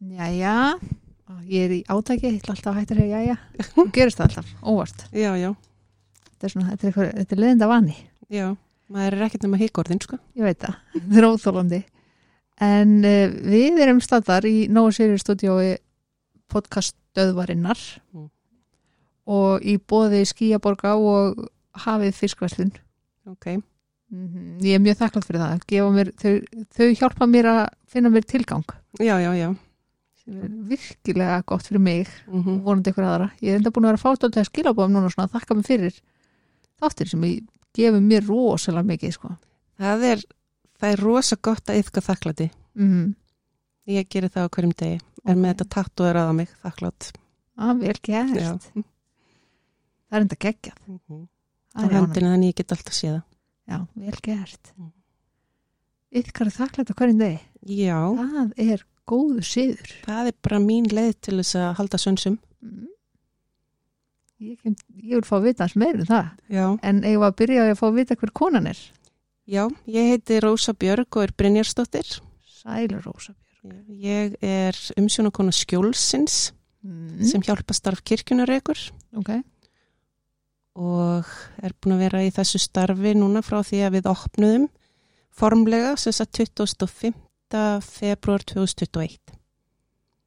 [0.00, 0.54] Jæja,
[1.48, 3.36] ég er í átæki, ég ætla alltaf að hætta að segja jæja.
[3.72, 5.04] Þú gerist það alltaf, óvart.
[5.16, 5.50] Já, já,
[6.36, 7.96] Þetta er svona, þetta er, eitthvað- þetta er leðinda vani.
[8.30, 8.56] já,
[8.92, 10.18] maður er ekkert nema híkorðin, sko.
[10.36, 11.82] Ég veit það, þetta er óþólandi.
[12.60, 15.76] En uh, við erum staðar í Nóa Sirius stúdíói
[16.52, 17.80] podcastöðvarinnar
[18.14, 18.28] Mm.
[19.26, 21.48] og í bóði Skíaborga og
[21.86, 22.72] Hafið fiskvæslun.
[23.26, 23.56] Ok,
[24.12, 25.64] Mm Ég er mjög þakklátt fyrir það.
[25.66, 28.64] Gefa Mér, þau, þau hjálpa mér að finna mér tilgang.
[29.00, 29.56] já, já, já.
[30.26, 33.30] Sem er virkilega gott fyrir mig Mm og vonandi ykkur aðra.
[33.40, 36.00] Ég er enda búin að vera fátt að skilabóðum núna svona að þakka mig fyrir
[36.80, 37.26] þáttir sem
[37.76, 39.36] gefur mér rosalega mikið sko.
[39.78, 40.24] Það er,
[40.88, 42.50] er rosa gott að yfka þakklati.
[42.74, 43.14] Mm.
[43.86, 44.98] Ég gerir það á hverjum degi.
[45.26, 47.12] Er með þetta tattu að ræða mig, þakklátt.
[47.56, 48.36] að vel gert.
[48.36, 48.82] Já.
[50.06, 50.82] Það er enda geggjað.
[50.86, 51.24] Mm -hmm.
[51.76, 53.24] Á er hendina þannig ég get alltaf séð það.
[53.66, 54.72] Já, vel gert.
[54.76, 54.92] Mm.
[56.16, 57.40] Ykkar er þakklætt á hverjum degi.
[57.66, 59.94] Já, Það er góðu siður.
[60.04, 62.36] Það er bara mín leið til þess að halda sönsum.
[62.64, 62.92] Mm.
[64.36, 66.28] Ég, kem, ég vil fá að vita hans meirinn um það.
[66.52, 66.66] Já.
[66.84, 68.82] En ég var að byrja að fá að vita hver konan er.
[69.46, 72.16] Já, ég heiti Rósa Björg og er Brynjarsdóttir.
[72.58, 73.84] Sæla Rósa Björg.
[74.02, 76.50] Ég er umsjónakona skjólsins
[76.84, 77.22] mm.
[77.30, 78.80] sem hjálpa starf kirkjunaregur.
[79.16, 79.32] Ok.
[80.76, 81.30] Og
[81.64, 84.66] er búin að vera í þessu starfi núna frá því að við opnuðum
[85.36, 87.16] formlega, sem þess að 2005
[87.52, 87.82] 5.
[87.82, 89.18] februar 2021.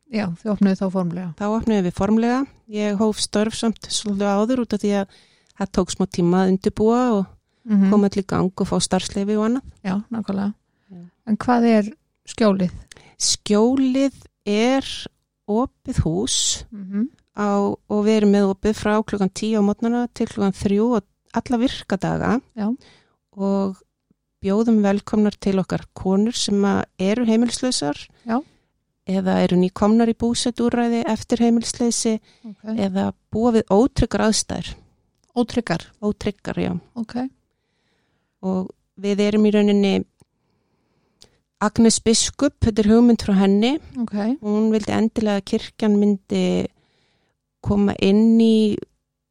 [0.09, 1.31] Já, þið opnuðu þá formlega.
[1.38, 2.39] Þá opnuðu við formlega.
[2.73, 5.20] Ég hóf störfsamt svolítið áður út af því að
[5.59, 7.89] það tók smá tíma að undirbúa og mm -hmm.
[7.92, 9.66] koma allir gang og fá starfsleifi og annað.
[9.84, 10.53] Já, nákvæmlega.
[10.89, 11.02] Já.
[11.28, 11.94] En hvað er
[12.26, 12.72] skjólið?
[13.20, 14.86] Skjólið er
[15.48, 17.06] opið hús mm -hmm.
[17.38, 17.50] á,
[17.89, 21.58] og við erum með opið frá klukkan 10 á mótnarna til klukkan 3 og alla
[21.58, 22.76] virkadaga Já.
[23.31, 23.78] og
[24.44, 26.62] bjóðum velkomnar til okkar konur sem
[27.00, 28.38] eru heimilslausar Já.
[29.09, 32.78] eða eru nýkomnar í búsetúræði eftir heimilsleysi Okay.
[32.88, 34.70] eða búa við ótryggar aðstæður
[35.36, 35.84] Ótryggar.
[36.02, 37.16] ótryggar, já Ok.
[38.42, 40.05] og við erum í rauninni
[41.61, 44.16] Agnes Biskup, þetta er hugmynd frá henni Ok.
[44.42, 46.67] hún vildi endilega að kirkjan myndi
[47.61, 48.78] koma inn í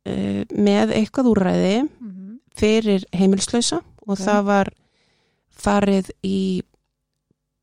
[0.06, 2.38] uh, með eitthvað úrræði Mm -hmm.
[2.56, 3.76] fyrir heimilslausa
[4.06, 4.18] og Ok.
[4.20, 4.68] það var
[5.58, 6.62] farið í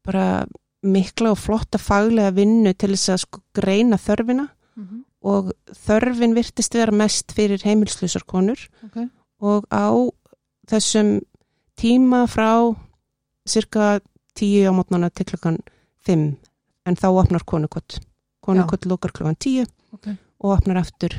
[0.06, 0.46] bara
[0.86, 4.50] mikla og flotta faglega vinnu til þess að sko greina þörfina
[5.26, 5.54] og
[5.88, 9.08] þörfin virtist vera mest fyrir heimilslausar konur Ok.
[9.42, 9.90] og á
[10.70, 11.22] þessum
[11.80, 12.76] tíma frá
[13.48, 14.00] cirka
[14.38, 15.58] tíu á mótnana til klukkan
[16.06, 16.36] fimm
[16.86, 18.00] en þá opnar konukott
[18.46, 20.08] konukott lókar klukkan tíu Ok.
[20.40, 21.18] og opnar aftur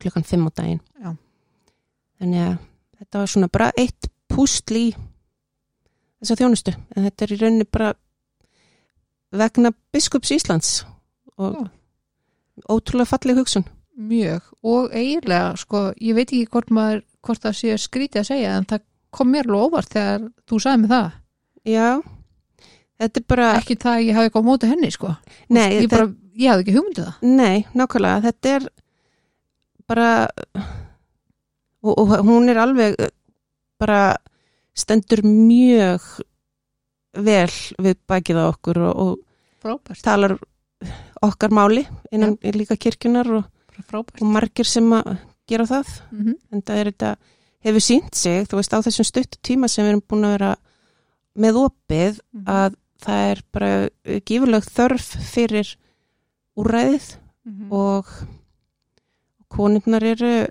[0.00, 1.14] klukkan fimm á daginn Já.
[2.18, 2.58] þannig að
[2.98, 4.94] þetta var svona bara eitt pústl í
[6.24, 7.92] þessa þjónustu en þetta er í rauninni bara
[9.34, 10.72] vegna biskups Íslands
[11.38, 11.70] og Já.
[12.70, 13.64] ótrúlega falleg hugsun
[13.94, 14.42] Mjög.
[14.66, 18.64] Og eiginlega, sko, ég veit ekki hvort maður, hvort það sé skrítið að segja, en
[18.66, 18.80] það
[19.14, 21.12] kom mér alveg óvart þegar þú sagði mig það.
[21.70, 21.90] já,
[22.98, 25.12] þetta er bara Ekki það að ég hafi eitthvað á móti henni, sko.
[25.54, 27.30] nei, Ég bara, ég hafði ekki hugmyndið það.
[27.38, 28.66] Nei, nákvæmlega, þetta er
[29.86, 30.08] bara
[31.84, 32.98] og, og hún er alveg
[33.78, 34.00] bara
[34.74, 36.02] stendur mjög
[37.14, 39.18] vel við bakið á okkur og, og
[40.02, 40.36] talar
[41.22, 43.44] okkar máli innan líka kirkjunar og,
[43.94, 45.16] og margir sem að
[45.48, 46.34] gera það Mm -hmm.
[46.52, 47.16] en það er þetta,
[47.64, 50.56] hefur sínt sig þú veist á þessum stuttu tíma sem við erum búin að vera
[51.36, 52.44] með opið Mhm.
[52.46, 52.74] að
[53.04, 53.88] það er bara
[54.26, 55.76] gífurleg þörf fyrir
[56.56, 57.72] úræðið Mhm.
[57.72, 58.06] og
[59.48, 60.46] konurnar eru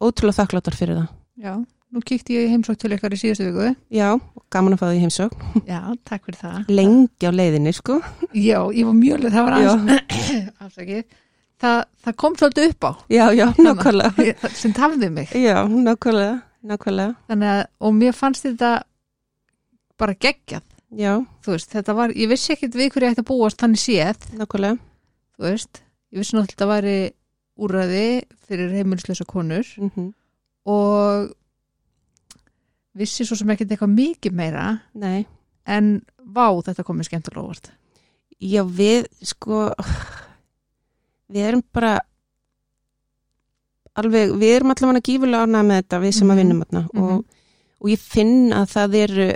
[0.00, 1.08] ótrúlega þakkláttar fyrir það.
[1.40, 1.54] Já,
[1.90, 3.70] nú kíkti ég heimsók til ykkar í síðustu viku.
[3.94, 4.08] Já,
[4.52, 5.32] gaman að fá það í heimsók.
[5.66, 6.58] Já, takk fyrir það.
[6.78, 7.96] Lengi á leiðinni, sko.
[8.36, 10.20] Já, ég var mjög leið, það var aðeins,
[10.66, 11.00] afsakið,
[11.64, 14.36] það, það kom svolítið upp á, Já, já, nákvæmlega.
[14.60, 15.34] sem tafði mig.
[15.34, 16.36] Já, nákvæmlega,
[16.70, 17.16] nákvæmlega.
[17.32, 18.72] Þannig að, og mér fannst þetta
[20.00, 20.66] bara geggjað,
[20.98, 21.12] Já,
[21.46, 24.24] þú veist, þetta var, ég vissi ekkit við hverju ég ætti að búast þannig séð,
[24.40, 24.78] nákvæmlega.
[25.38, 26.94] þú veist, ég vissi náttúrulega að þetta væri
[27.60, 28.06] úrræði
[28.48, 30.08] fyrir heimilislösa konur Mm
[30.70, 31.30] og
[32.96, 35.26] vissi svo sem ekkit eitthvað mikið meira, Nei,
[35.66, 37.70] en vá, þetta komið skemmtilega óvart.
[38.40, 39.74] já, við, sko,
[41.30, 41.98] við erum bara
[44.00, 46.32] alveg, við erum allavega gífulega ánað með þetta, við sem Mhm.
[46.34, 47.02] að vinnum þarna Mhm.
[47.02, 47.24] og,
[47.80, 49.34] og ég finn að það eru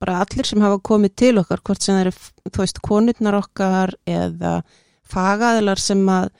[0.00, 2.10] bara allir sem hafa komið til okkar, hvort sem það eru,
[2.50, 4.62] þú veist, konurnar okkar eða
[5.08, 6.30] fagaðilar sem að,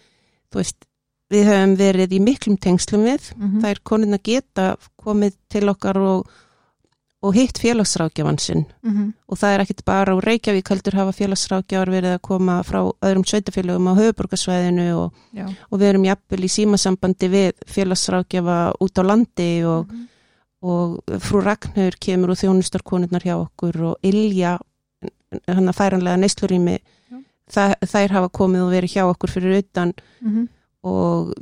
[0.52, 0.84] þú veist,
[1.34, 4.64] við höfum verið í miklum tengslum við, Mm það er konurnar geta
[5.00, 6.30] komið til okkar og,
[7.24, 8.64] og hitt félagsrákjafan sinn.
[8.82, 12.80] Mhm, og það er ekkit bara úr Reykjavík heldur hafa félagsrákjafar verið að koma frá
[13.00, 15.14] öðrum sveitafélögum á höfuborgarsvæðinu og,
[15.70, 20.10] og við erum jafnvel í símasambandi við félagsrákjafa út á landi og, mhm,
[20.64, 24.58] og frú Ragnhör kemur og þjónustarkonurnar hjá okkur og Ilja
[25.48, 26.78] hann að færanlega neyslurími
[27.50, 29.94] það, þær hafa komið og verið hjá okkur fyrir utan.
[30.22, 30.48] Mhm,
[30.84, 31.34] og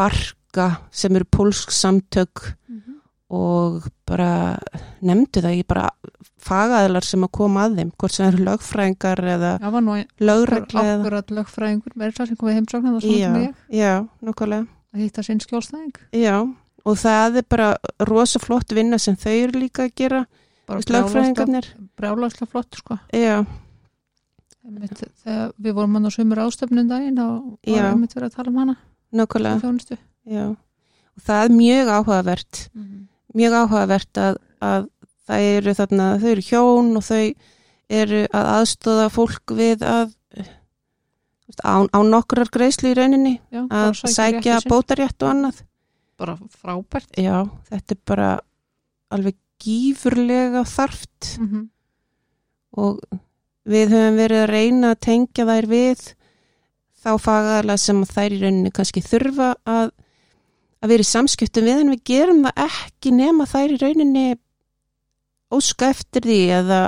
[0.00, 2.98] Barka sem eru pólsk samtök mhm.
[3.36, 4.58] og bara
[5.04, 5.90] nefndu það, ég bara
[6.40, 9.78] fagaðilar sem að koma að þeim, hvort sem það eru lögfræðingar eða það
[10.30, 13.92] lögregla akkurat lögfræðingur með það sem komið heimsókn það já, svona ég já,
[14.24, 15.98] nokkulega að hitta sinn skjólstæðing.
[16.16, 16.36] Já,
[16.84, 17.70] og það er bara
[18.08, 20.22] rosa flott vinna sem þau eru líka að gera
[20.70, 20.82] bara
[22.00, 22.98] brjálagslega flott sko.
[23.14, 23.44] Já,
[24.70, 27.74] Einmitt, þegar við vorum hann á sumur ástöfnum daginn og Já.
[27.74, 28.76] var einmitt verið að tala um hana
[29.10, 29.72] nokkulega
[30.50, 32.60] og það er mjög áhugavert.
[32.74, 33.08] Mhm.
[33.34, 34.86] mjög áhugavert að, að
[35.26, 37.34] það eru þarna, þau eru hjón og þau
[38.00, 40.14] eru að aðstóða fólk við að
[41.66, 43.34] á, á nokkrar greiðslu í rauninni.
[43.50, 45.60] Já, að sækja bótarétt og annað.
[46.20, 47.10] Bara frábært.
[47.18, 48.30] Já, þetta er bara
[49.10, 51.36] alveg gífurlega þarft.
[51.40, 51.68] Mm
[52.78, 53.00] og
[53.70, 56.04] við höfum verið að reyna að tengja þær við
[57.00, 59.90] þá fagaðarlega sem þær í rauninni kannski þurfa að,
[60.80, 64.24] að vera í samskiptum við en við gerum það ekki nema þær í rauninni
[65.50, 66.80] óska eftir því eða,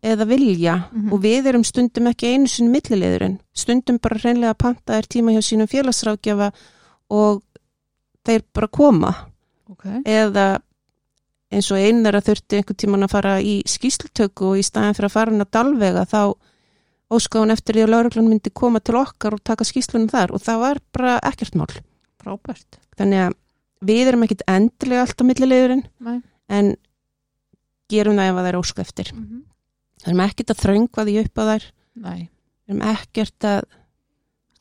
[0.00, 0.76] eða vilja.
[0.92, 1.12] Mhm.
[1.12, 5.34] og við erum stundum ekki einu sinni millilegurinn, stundum bara reynlega að panta þær tíma
[5.34, 6.50] hjá sínum félagsrákjafa
[7.10, 7.42] og
[8.24, 9.12] þeir bara koma.
[9.70, 10.46] Ok, eða
[11.50, 15.08] eins og einn þeirra þurfti einhvern tíman að fara í skýslutöku og í staðin fyrir
[15.10, 16.20] að fara hann að dalvega þá
[17.10, 20.40] óskaði hún eftir því að lauruglun myndi koma til okkar og taka skýslunum þar og
[20.44, 21.72] það var bara ekkert mál.
[22.22, 23.34] frábært Þannig að
[23.90, 26.20] við erum ekkit endilega alltaf millilegurinn Nei.
[26.48, 26.76] en
[27.90, 29.10] gerum það ef að það er óska eftir.
[29.14, 29.42] mm -hmm.
[30.00, 31.64] Það erum ekkert að þröngva því upp á þær,
[31.94, 32.20] Nei,
[32.68, 33.62] við erum ekkert að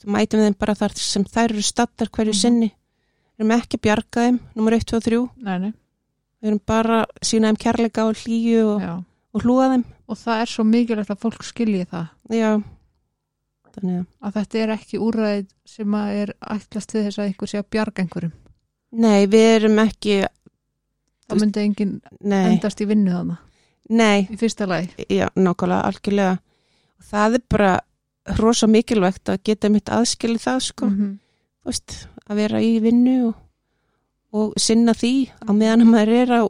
[0.05, 2.39] mætum þeim bara þar sem þær eru stattar hverju Mhm.
[2.41, 2.69] sinni.
[3.37, 5.29] Við erum ekki að bjarga þeim, nummer 1, 2 og 3.
[5.37, 5.73] nei, nei
[6.39, 8.83] Við erum bara að sína þeim kærleika og hlýju og,
[9.35, 9.85] og hlúa þeim.
[10.09, 12.05] og það er svo mikilvægt að fólk skilji það.
[12.33, 12.51] Já,
[13.75, 17.59] þannig að, þetta er ekki úræð sem að er ætlast til þess að einhver sé
[17.59, 18.33] að bjarga einhverjum.
[18.99, 20.15] Nei, við erum ekki,
[21.27, 21.93] það myndi enginn
[22.23, 23.37] nei, endast í vinnu þarna.
[23.89, 25.05] Nei, í fyrsta lagi.
[25.09, 26.39] Já, nákvæmlega, algjörlega.
[26.99, 27.73] Og það er bara
[28.39, 31.13] rosa mikilvægt að geta mitt aðskilið það, sko, -hmm.
[31.59, 31.95] þú veist,
[32.29, 33.37] að vera í vinnu og,
[34.33, 36.41] og sinna því á meðan að maður er á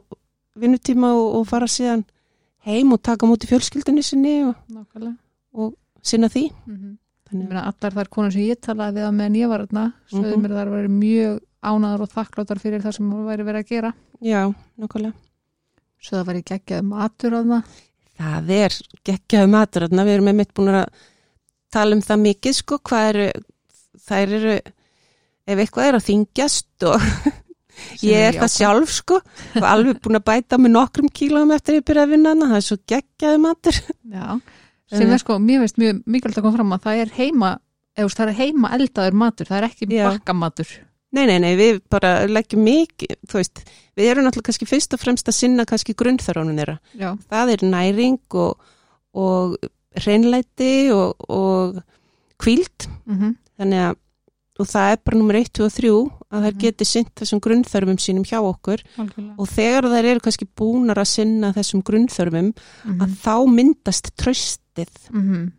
[0.60, 2.04] vinnutíma og, og fara síðan
[2.66, 5.70] heim og taka múti fjölskyldinni sinni og nákvæmlega
[6.02, 6.50] sinna því.
[6.66, 6.96] mm -hmm.
[7.30, 10.36] Þannig, meina, allar þær konur sem ég talaði við að meðan ég var þarna sögðu
[10.36, 10.42] Mhm.
[10.42, 13.92] mér að þær væri mjög ánaðar og þakkláttar fyrir það sem væri verið að gera
[14.22, 15.12] já, nákvæmlega.
[16.00, 17.62] svo það væri geggjað matur þarna
[18.20, 18.70] Það er
[19.04, 20.04] geggjaðu matur, þarna.
[20.04, 20.86] við erum einmitt búin að
[21.70, 23.32] tala um það mikið, sko, hvað eru,
[24.08, 24.60] þær eru,
[25.46, 27.00] ef eitthvað er að þingjast og
[28.06, 29.20] ég er það sjálf, sko,
[29.60, 32.60] og alveg búin að bæta með nokkrum kílóum eftir ég byrja að vinna hana, það
[32.60, 33.80] er svo geggjaðu matur.
[34.10, 34.28] Já,
[34.90, 37.50] sem er sko, mér veist mjög mikilvægt að koma fram að það er heima
[37.98, 40.06] eða það er heima eldaður matur, það er ekki Já.
[40.08, 40.78] bakkamatur
[41.10, 43.64] Nei, nei, nei, við bara leggjum mikið, þú veist,
[43.98, 46.76] við erum náttúrulega kannski fyrst og fremst að sinna kannski grunnþarónum þeirra.
[46.94, 48.68] Já, Það er næring og,
[49.18, 49.56] og
[49.98, 51.80] hreinlæti og, og
[52.40, 53.98] kvíld mm þannig að
[54.60, 55.90] og það er bara nummer 1, 2 og 3
[56.30, 56.60] að þær Mhm.
[56.60, 58.82] geti sint þessum grunnþörfum sínum hjá okkur.
[58.98, 59.34] Algjörlega.
[59.38, 62.52] Og þegar þær eru kannski búnar að sinna þessum grunnþörfum
[62.84, 65.52] mm að þá myndast tröstið -hmm.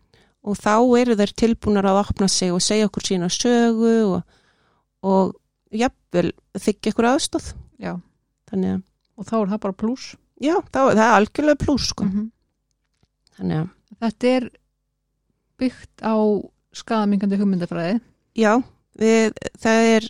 [0.44, 4.22] og þá eru þær tilbúnar að opna sig og segja okkur sína sögu og,
[5.02, 5.34] og
[5.72, 7.52] jafnvel þykja ykkur aðstóð
[9.18, 12.04] og þá er það bara pluss já, þá, það er algjörlega plús sko.
[12.04, 12.30] -hmm.
[13.38, 13.68] þannig að
[14.02, 14.50] Þetta er
[15.60, 16.14] byggt á
[16.74, 18.00] skaðamingandi hugmyndafræði.
[18.34, 18.62] Já,
[18.98, 19.32] við,
[19.62, 20.08] það er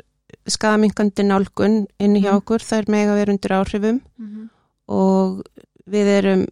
[0.48, 2.38] skaðaminkandi nálgun inn hjá Mhm.
[2.42, 4.48] okkur, það er mega verið undir áhrifum mm -hmm.
[4.88, 5.42] og
[5.88, 6.46] við erum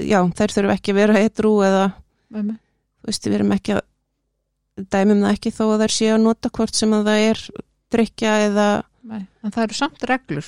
[0.00, 1.92] já, þær þurfum ekki að vera heitrú eða,
[2.32, 3.82] þú veist, við erum ekki að
[4.90, 7.38] dæmum það ekki þó að þær séu að nota hvort sem að það er
[7.90, 8.68] drykja eða,
[9.42, 10.46] En það eru samt reglur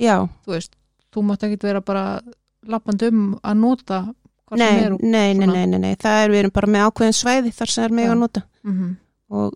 [0.00, 0.72] já, þú veist,
[1.12, 2.22] þú mátt ekki vera bara
[2.66, 4.14] lappand um að nota
[4.52, 7.52] nei, er nei, nei, nei, nei, nei, það er við erum bara með ákveðin svæði
[7.52, 8.96] þar sem þær mega að nota mm -hmm.
[9.32, 9.54] Og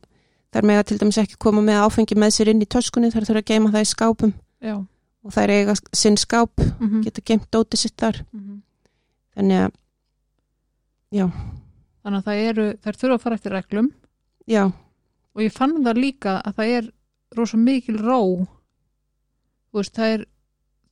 [0.55, 3.43] þær mega til dæmis ekki koma með áfengi með sér inn í töskunni, þær þurfa
[3.43, 4.33] að geima það í skápum.
[4.65, 4.77] Já.
[5.27, 7.05] Og þær eiga sinn skáp, mm -hmm.
[7.05, 8.23] geta geimt dótið sitt þar.
[9.37, 9.73] Þannig að,
[12.03, 13.91] Þannig að það eru, þær þurfa að fara eftir reglum.
[14.47, 14.65] Já,
[15.35, 16.93] og ég fann það líka að það er
[17.37, 18.47] rosa mikil ró.
[19.71, 20.27] Þú veist, það er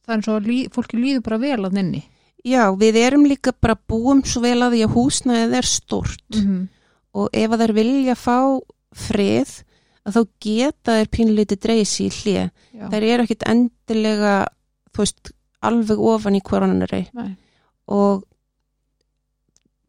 [0.05, 2.03] það er eins og að lí, fólki líður bara vel að nynni
[2.45, 6.43] Já, við erum líka bara búum svo vel að því að húsnæðið er stort mm
[6.43, 6.65] -hmm.
[7.17, 8.39] og ef að þær vilja fá
[8.95, 9.55] frið
[10.05, 12.53] að þá geta þær pínleiti dreysi í hlið.
[12.93, 14.35] Þær eru ekkit endilega,
[14.93, 15.33] þú veist,
[15.65, 16.43] alveg ofan í
[17.15, 17.37] Nei.
[17.89, 18.25] og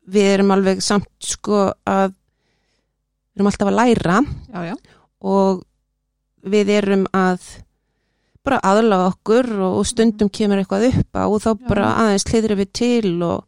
[0.06, 2.14] við erum alveg samt sko að
[3.36, 4.76] við erum alltaf að læra já, já,
[5.26, 5.64] og
[6.46, 7.48] við erum að
[8.46, 11.62] bara aðlaga okkur og, stundum kemur eitthvað upp á og þá Já.
[11.66, 13.46] bara aðeins hlýðri við til og,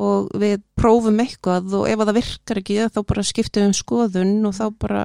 [0.00, 3.74] og við prófum eitthvað og ef að það virkar ekki þá bara skiptum við um
[3.76, 5.02] skoðun og þá bara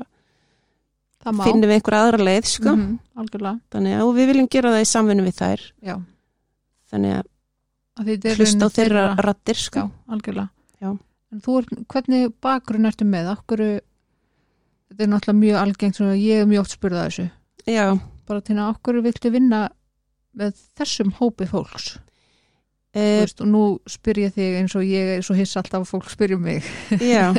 [1.28, 2.76] finnum við einhver aðra leið sko.
[3.18, 5.66] Algjörlega, þannig að og við viljum gera það í samvinnu við þær.
[5.84, 5.96] Já.
[6.88, 9.84] Þannig að hlusta á þeirra rattir sko.
[9.84, 10.50] já, algjörlega.
[10.78, 10.92] Já.
[11.34, 13.32] en þú er, hvernig bakgrunn ertu með?
[13.34, 13.64] Okkur
[14.88, 17.30] þetta er náttúrulega mjög algengt svona, ég er mjög oft spurða þessu.
[17.68, 17.86] Já,
[18.30, 19.64] bara til að okkur viltu vinna
[20.38, 21.98] með þessum hópi fólks
[22.98, 25.90] e, veist, og nú spyr ég þig eins og ég er svo hiss alltaf að
[25.92, 27.30] fólk spyrja mig já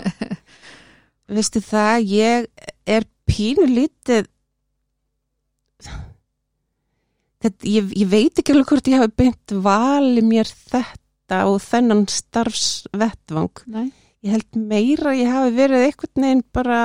[1.34, 2.48] veistu það, ég
[2.88, 4.28] er pínu lítið
[7.42, 12.06] þetta, ég, ég veit ekki alveg hvort ég hafi beint vali mér þetta og þennan
[12.12, 13.90] starfsvettvang Nei.
[14.24, 16.80] ég held meira ég hafi verið einhvern veginn bara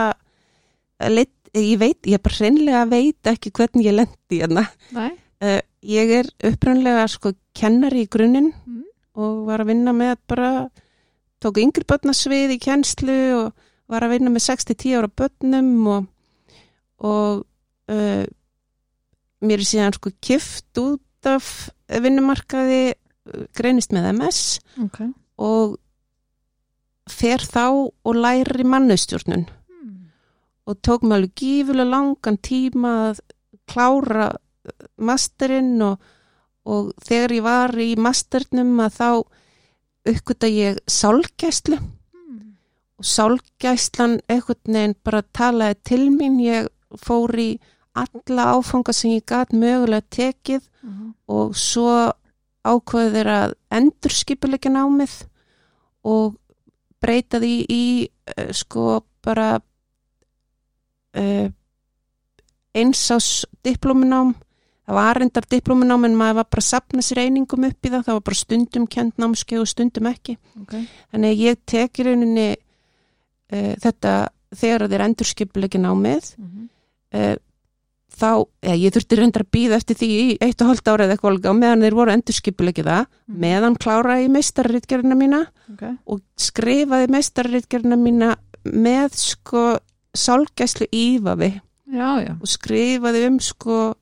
[1.04, 5.12] að leit, ég veit, ég bara hreinlega veit ekki hvernig ég lendi hérna Nei.
[5.44, 8.84] Uh, ég er upprænlega sko kennari í grunninn Mm.
[9.20, 10.52] og var að vinna með bara
[11.44, 16.08] tók yngri börnasvið í kennslu og var að vinna með 6-10 ára börnum og,
[17.04, 17.44] og
[17.92, 18.24] uh,
[19.44, 22.96] mér er síðan sko kift út af vinnumarkaði
[23.56, 24.40] greinist með MS
[24.88, 25.04] ok
[25.44, 25.78] og
[27.10, 29.96] fer þá og læri mannustjórnun hmm.
[30.70, 33.24] og tók mig alveg gífulega langan tíma að
[33.68, 34.30] klára
[34.98, 36.00] masterinn og,
[36.66, 39.08] og þegar ég var í masternum að þá
[40.14, 41.78] uppgöta ég sálgæslu
[42.14, 42.56] Hmm.
[43.00, 46.68] og sálgæslan einhvern veginn bara talaði til mín ég
[46.98, 47.60] fór í
[47.96, 51.14] alla áfanga sem ég gat mögulega tekið Mhm.
[51.28, 52.12] og svo
[52.66, 55.26] ákveðu þeir að endur skipuleika námið
[56.04, 56.36] og
[57.02, 57.84] breyta því í
[58.38, 59.60] uh, sko bara
[61.16, 61.48] uh,
[62.74, 64.34] einsás diplominám
[64.88, 68.04] það var reyndar diplominám en maður var bara að sapna sér einingum upp í það
[68.08, 70.38] það var bara stundum kent námskeið og stundum ekki.
[70.62, 70.74] Ok.
[71.14, 72.50] Þannig að ég tekir rauninni
[73.54, 74.14] uh, þetta
[74.54, 76.70] þegar þeir endur skipuleika námið Mhm.
[77.16, 77.36] uh,
[78.14, 81.32] þá, eða ég þurfti reyndar að býða eftir því í eitt og hálft árið eitthvað
[81.32, 83.40] alveg á meðan þeir voru endurskipulegið það Mhm.
[83.42, 85.40] meðan kláraði ég meistarritgerina mína
[85.74, 85.84] ok.
[86.06, 88.36] og skrifaði meistarritgerina mína
[88.70, 89.64] með sko
[90.14, 90.86] sálgæslu
[92.22, 93.96] já, og skrifaði um sko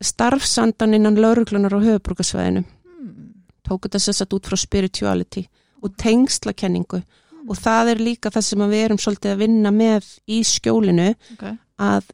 [0.00, 3.32] starfsandan innan lauruglunar á höfubrúkasvæðinu hmm.
[3.66, 5.46] tók þetta að út frá spirituality
[5.82, 7.02] og tengslakenningu
[7.48, 11.44] og það er líka það sem við erum svolítið að vinna með í skjólinu ok
[11.80, 12.10] að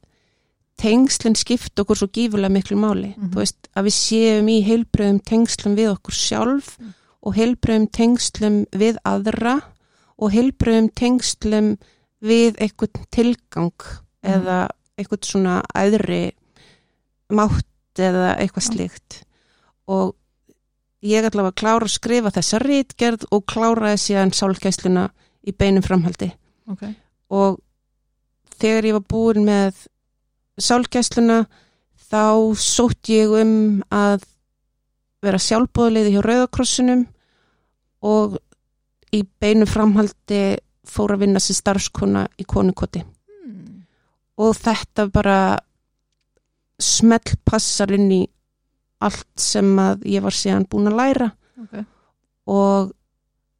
[0.77, 3.31] tengslinn skipta okkur svo gífulega miklu máli Mhm.
[3.33, 6.93] þú veist að við séum í heilbröðum tengslum við okkur sjálf Mm.
[7.23, 9.63] og heilbröðum tengslum við aðra
[10.19, 11.79] og heilbröðum tengslum
[12.23, 14.33] við eitthvað tilgang Mhm.
[14.35, 16.33] eða eitthvað svona æðri
[17.33, 17.65] mátt
[18.03, 19.21] eða eitthvað slíkt.
[19.91, 20.15] Og
[21.07, 25.09] ég ætla að klára að skrifa þessa rítgerð og klára þessi að sálgæsluna
[25.47, 26.31] í beinum framhaldi.
[26.71, 26.89] Ok.
[27.31, 27.61] Og
[28.57, 29.87] þegar ég var búin með
[30.59, 31.45] sálgæsluna
[32.07, 34.25] þá sótt ég um að
[35.25, 37.05] vera sjálfbóðleiði hjá Rauðakrossinum
[38.07, 38.39] og
[39.15, 43.03] í beinu framhaldi fór að vinna sem starfskona í konukoti.
[43.47, 43.87] Hmm.
[44.39, 45.39] og þetta bara
[46.83, 48.23] smell passar inn í
[49.05, 51.31] allt sem að ég var síðan búin að læra
[51.63, 51.85] ok
[52.47, 52.93] og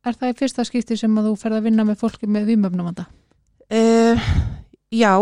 [0.07, 3.09] Er það í fyrsta skipti sem að þú ferð að vinna með fólki með vímöfnumanda?
[3.67, 4.21] Uh,
[4.95, 5.19] já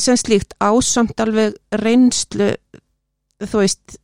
[0.00, 2.54] sem slíkt ásamt alveg reynslu
[3.44, 3.98] þú veist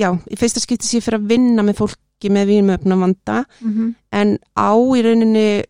[0.00, 3.72] já, í fyrsta skipti sem ég fyrir að vinna með fólki með vímöfna vanda Mm
[3.74, 3.94] -hmm.
[4.12, 5.64] en á í rauninni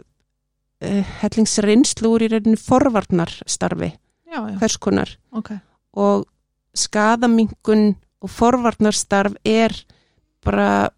[0.85, 3.91] uh, hellingsreynslu úr í rauninni forvarnarstarfi
[4.35, 5.11] Já, já, hvers konar.
[5.33, 5.53] Ok.
[5.95, 6.25] og
[6.75, 9.71] skadamingun og forvarnarstarf er
[10.45, 10.89] bara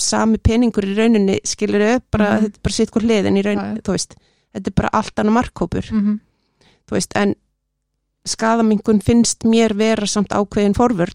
[0.00, 2.44] sami peningur í rauninni skilur upp, bara, Mhm.
[2.46, 4.16] þetta er bara sitt hvort hliðin í rauninni, þú veist
[4.54, 6.20] þetta er bara allt annað markhópur, Mm
[6.86, 7.34] þú veist en
[8.24, 11.14] skadamingun finnst mér vera samt ákveðin forvörn,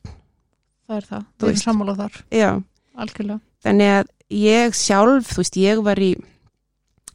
[0.87, 1.63] Það er það, Þú veist.
[1.63, 2.63] sammála þar, já.
[2.97, 3.39] Algjörlega.
[3.63, 6.15] þannig að ég sjálf, þú veist, ég var í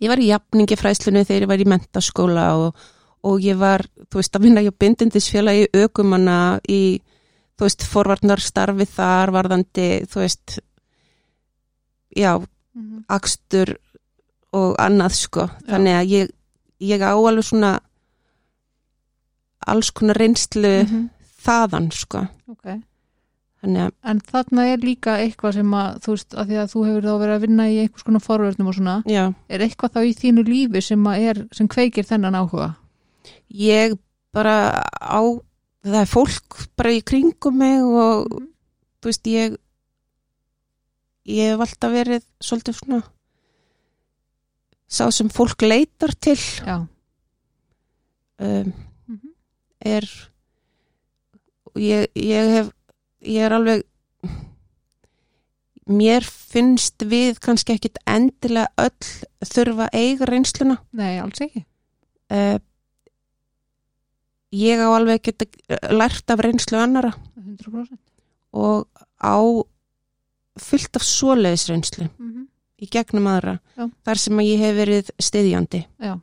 [0.00, 2.74] ég var í jafningifræslinu þegar ég var í mentaskóla og,
[3.24, 7.00] og ég var, þú veist, að vinna hjá bindindisfélagi aukumanna í
[7.58, 10.58] þú veist, forvarnar starfi þar varðandi, þú veist
[12.16, 12.36] já,
[12.76, 13.04] Mhm.
[13.08, 13.76] akstur
[14.52, 16.30] og annað sko, þannig að ég,
[16.80, 17.80] ég á alveg svona
[19.66, 21.08] alls konar reynslu Mhm.
[21.46, 22.80] þaðan sko, Ok.
[23.62, 26.86] þannig að En þarna er líka eitthvað sem að þú veist, að því að þú
[26.86, 30.00] hefur þá verið að vinna í einhvers konar forvörnum og svona, já, er eitthvað þá
[30.04, 32.76] í þínu lífi sem að er, sem kveikir þennan áhuga?
[33.48, 33.96] Ég
[34.34, 35.20] bara á
[35.86, 38.26] það er fólk bara í kringum mig og
[39.00, 39.56] þú veist ég
[41.26, 43.02] ég hef alltaf verið svolítið svona
[44.86, 46.38] sá sem fólk leitar til
[48.38, 48.72] um,
[49.08, 49.30] Mhm.
[49.80, 50.04] er
[51.76, 52.70] ég, ég hef
[53.22, 53.82] ég er alveg
[55.86, 61.62] mér finnst við kannski ekkit endilega öll þurfa eiga reynsluna Nei, alls ekki.
[62.34, 62.58] uh,
[64.52, 65.46] ég á alveg geta
[65.92, 67.98] lært af reynslu annara 100%.
[68.52, 68.86] og
[69.22, 69.36] á
[70.58, 72.46] fullt af svoleiðis reynslu Mm -hmm.
[72.82, 73.90] í gegnum aðra Já.
[74.04, 76.20] þar sem að ég hef verið stiðjandi Já.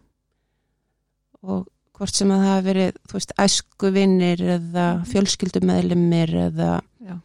[1.43, 5.05] og hvort sem að það hef verið þú veist, æsku vinnir eða Mhm.
[5.05, 7.19] fjölskyldumeðlimir eða Já.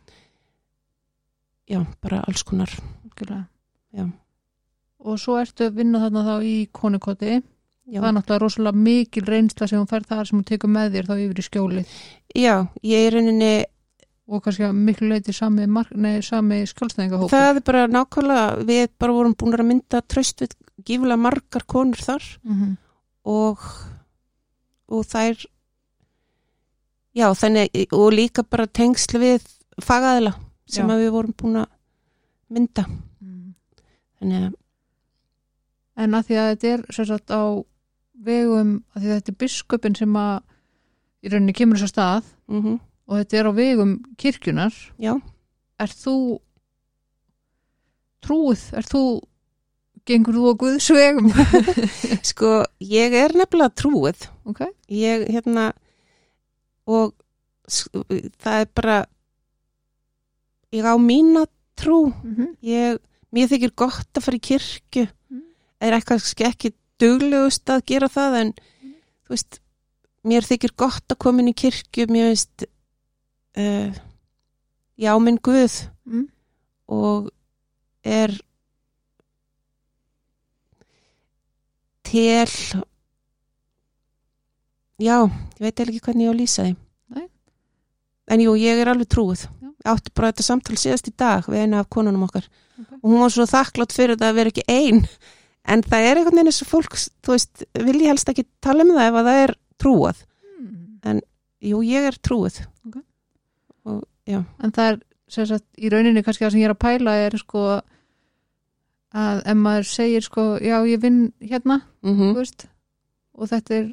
[1.68, 2.68] já, bara alls konar.
[5.00, 7.42] Og svo ertu að vinna þarna þá í konukoti.
[7.88, 10.97] Já, Það er náttúrulega rosalega mikil reynsla sem hún fær þar sem hún tekur með
[10.97, 11.92] þér þá yfir í skjólið.
[12.37, 12.54] Já
[12.85, 13.52] ég er rauninni
[14.28, 15.64] og kannski miklu leiti sami,
[16.23, 17.33] sami skjólstæðingahópur.
[17.33, 22.04] það er bara nákvæmlega við bara vorum búin að mynda tröst við gífulega margar konur
[22.04, 22.25] þar.
[22.45, 22.76] Mm -hmm.
[23.25, 23.59] og
[24.88, 25.47] og þær
[27.14, 29.49] já, þannig og líka bara tengsl við
[29.80, 30.35] fagaðila
[30.68, 31.68] sem við vorum búin að
[32.49, 32.85] mynda.
[34.18, 34.54] Þannig að
[35.99, 37.42] En að því að þetta er sagt á
[38.25, 40.37] vegum, því þetta er biskupin sem að
[41.22, 45.14] í rauninni kemur þess að stað mm og þetta er á vegum kirkjunar já,
[45.80, 46.16] er þú
[48.20, 49.02] trúið, er þú
[50.04, 51.30] gengur þú á Guðs vegum?
[52.30, 55.72] Sko ég er nefnilega trúið ok, ég hérna
[56.85, 57.14] og
[57.68, 58.98] það er bara
[60.72, 61.46] ég á mína
[61.78, 62.12] trú.
[62.22, 62.57] Mm -hmm.
[62.62, 62.98] ég,
[63.33, 65.07] mér þykir gott að fara í kirkju.
[65.31, 65.42] Mm.
[65.81, 69.61] er eitthvað ekki duglegust að gera það en þú veist
[70.28, 72.66] mér þykir gott að koma inn í kirkju mér veist
[73.58, 73.94] uh,
[74.98, 76.26] já minn Guð mm.
[76.94, 77.30] og
[78.02, 78.34] er
[82.08, 82.48] til
[84.98, 86.64] já, ég veit ekki hvernig ég á að lýsa
[87.14, 87.26] Nei.
[88.32, 91.66] en jú, ég er alveg trúið ég átti bara þetta samtal síðast í dag við
[91.66, 92.92] eina af konunum okkar Ok.
[93.02, 95.00] og hún var svo þakklátt fyrir þetta að vera ekki ein
[95.68, 98.85] en það er einhvern veginn eins og fólk þú veist, vil ég helst ekki tala
[98.87, 100.24] um það ef að það er trúið
[100.59, 101.20] Mm.
[101.62, 102.57] jú, ég er trúið
[102.88, 102.96] Ok.
[103.87, 107.14] og já, en það er sagt, í rauninni kannski það sem ég er að pæla
[107.26, 107.62] er sko
[109.18, 112.66] að ef maður segir sko já ég vinn hérna mm þú veist,
[113.38, 113.87] og þetta er,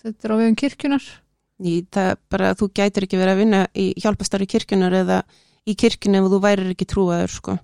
[0.00, 1.08] þetta er á vegum kirkjunar
[1.62, 5.18] Í, það bara, þú gætir ekki verið að vinna í hjálpastarri kirkjunar eða
[5.70, 7.54] í kirkjun ef þú værir ekki trúaður sko.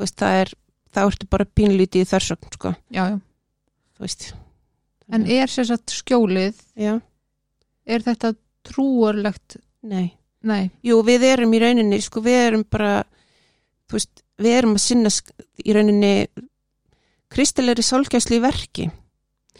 [0.00, 0.52] Veist, það er
[0.94, 2.74] þá ertu bara pínlítið í þörsögn sko.
[2.90, 3.18] já, já.
[3.96, 4.30] þú veist.
[5.10, 6.94] En er sem sagt skjólið já,
[7.86, 8.34] er þetta
[8.66, 9.58] trúarlegt?
[9.82, 10.16] Nei.
[10.40, 13.02] Nei, jú, við erum í rauninni, sko, við erum bara
[13.92, 15.10] veist, við erum að sinna
[15.60, 16.12] í rauninni
[17.30, 18.86] kristilegri sálgæslu í verki.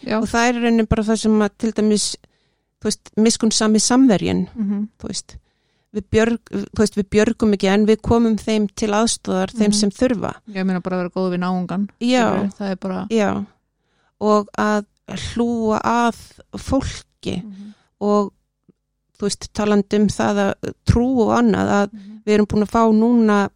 [0.01, 0.17] Já.
[0.17, 2.07] Og það er rauninni bara það sem að til dæmis,
[2.81, 5.37] þú veist, miskun sami samverjun, mm þú veist
[5.93, 6.39] við, björg,
[6.77, 9.79] veist, við björgum ekki en við komum þeim til aðstóðar þeim Mhm.
[9.79, 13.45] sem þurfa ég meina bara að vera góð við náungan já, það er bara Já,
[14.21, 16.15] og að hlúa að
[16.57, 17.73] fólki Mhm.
[18.01, 18.31] og
[19.19, 22.21] þú veist, talandi um það að trú og annað að Mhm.
[22.25, 23.49] við erum búin að fá núna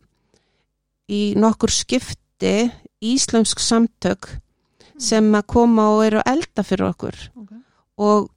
[1.10, 2.72] í nokkur skipti
[3.02, 4.40] íslensk samtök
[4.98, 7.52] sem að koma og eru að elda fyrir okkur Ok.
[7.98, 8.30] og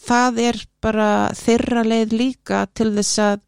[0.00, 3.40] það er bara þeirra leið líka til þess að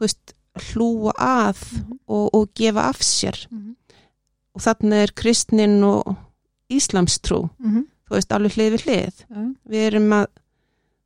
[0.00, 0.34] veist,
[0.72, 1.98] hlúa að Mhm.
[2.08, 3.74] og, og gefa af sér Mhm.
[4.54, 6.16] og þarna er kristnin og
[6.70, 7.84] íslamstrú Mhm.
[8.08, 9.24] þú veist, alveg hlið við hlið.
[9.68, 10.26] Við erum að,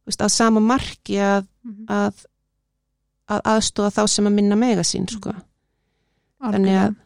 [0.07, 1.87] veist, að sama marki að, Mhm.
[1.89, 2.25] að,
[3.29, 5.33] að aðstóða þá sem að minna mega sín, sko.
[6.43, 6.89] Þannig Algjörlega.
[6.89, 6.97] að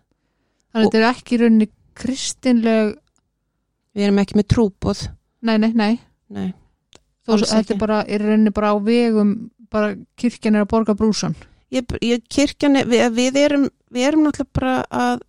[0.75, 2.97] þannig að þetta er ekki í rauninni kristinleg
[3.95, 5.09] við erum ekki með trúbóð.
[5.43, 6.01] nei, nei, nei
[6.31, 6.53] Nei,
[7.29, 9.37] þetta er bara, er rauninni bara á vegum
[9.69, 11.37] bara kirkjan er að borga brúsan
[11.75, 15.25] ég, ég kirkjan, við, við erum, við erum náttúrulega bara að,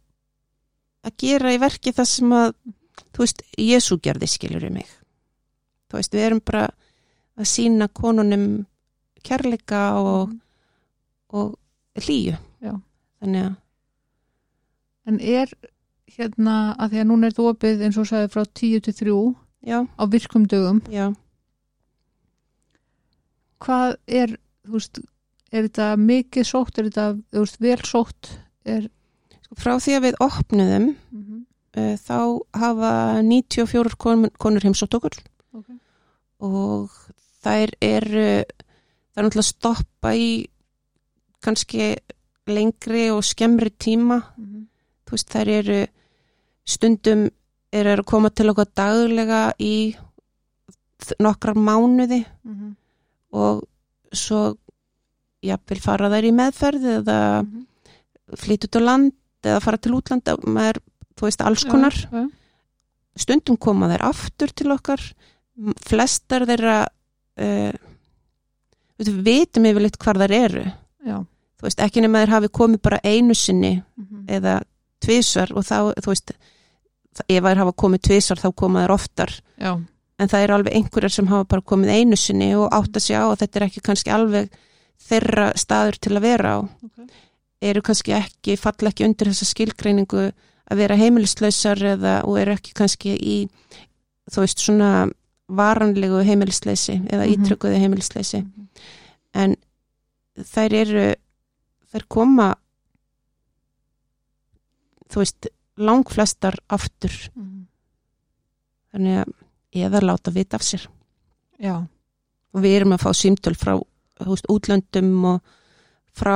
[1.08, 2.52] að gera í verki það sem að,
[3.16, 4.92] þú veist, Jésu gerði skilur í mig.
[5.90, 6.68] Þú veist, við erum bara
[7.40, 8.46] að sína konunum
[9.26, 10.36] kærleika og,
[11.34, 11.58] og
[12.00, 12.38] hlýju.
[12.60, 12.76] Já.
[13.24, 13.58] þannig að
[15.10, 15.50] En er
[16.14, 18.94] hérna, að því að núna er þú opið eins og þú sagði frá 10 til
[19.00, 19.14] 3
[19.72, 21.08] já, á virkum dögum, já,
[23.64, 24.36] hvað er,
[24.68, 25.02] þú veist,
[25.52, 28.32] er þetta mikið sótt, er þetta, þú veist, vel sótt,
[28.70, 28.88] er,
[29.44, 31.26] sko, frá því að við opnuðum mm
[31.78, 32.20] uh, þá
[32.60, 32.92] hafa
[33.24, 35.20] 94 konur, konur heimsótt okkur.
[35.56, 35.68] Ok,
[36.44, 36.96] og
[37.44, 40.32] þær eru það er náttúrulega að stoppa í
[41.46, 41.94] kannski
[42.50, 44.24] lengri og skemmri tíma.
[44.38, 44.66] Mm
[45.10, 45.80] þú veist þær eru
[46.70, 47.24] stundum
[47.74, 49.96] eru að koma til okkur daglega í
[51.18, 52.26] nokkrar mánuði.
[52.46, 52.76] -hmm.
[53.36, 53.64] Og
[54.14, 54.56] svo
[55.46, 57.66] jafnvel fara þær í meðferð eða Mhm.
[58.38, 59.12] flytja út á land
[59.44, 60.80] eða fara til útlanda maður,
[61.18, 61.94] þú veist, alls konar.
[61.96, 62.30] Já, já,
[63.18, 65.02] stundum koma þær aftur til okkar.
[65.84, 66.88] Flestar þeirra
[67.40, 67.72] uh,
[69.00, 70.66] við vitum yfirleitt hvar þær eru.
[71.08, 71.18] Já,
[71.60, 74.62] þú veist, ekki nema þær hafi komið bara einu sinni mhm, eða
[75.04, 76.32] tvisvar og þá, þú veist
[77.28, 79.34] ef þær hafa komið tvisvar þá koma þær oftar.
[79.60, 79.74] Já,
[80.20, 83.20] en það eru alveg einhverjar sem hafa bara komið einu sinni og átt að sjá
[83.30, 84.50] að þetta er ekki kannski alveg
[85.10, 86.60] þeirra staður til að vera á.
[86.84, 87.06] Ok,
[87.62, 90.26] eru kannski ekki, falla ekki undir þessa skilgreiningu
[90.70, 93.38] að vera heimilislausar eða, og eru ekki kannski í
[94.30, 94.92] þú veist svona
[95.50, 97.32] varanlegu heimilisleysi eða Mhm.
[97.34, 98.44] ítrykkuðu heimilisleysi.
[98.44, 98.68] Mhm.
[99.34, 99.56] en
[100.38, 101.16] þær eru
[101.94, 102.56] þær koma
[105.10, 105.48] þú veist
[105.80, 107.14] langflestar aftur.
[107.36, 107.66] Mhm,
[108.94, 109.34] þannig að
[109.76, 110.88] eða láta vita af sér.
[111.60, 111.84] Já,
[112.54, 113.76] og við erum að fá símtöl frá
[114.26, 115.56] veist, útlöndum og
[116.18, 116.36] frá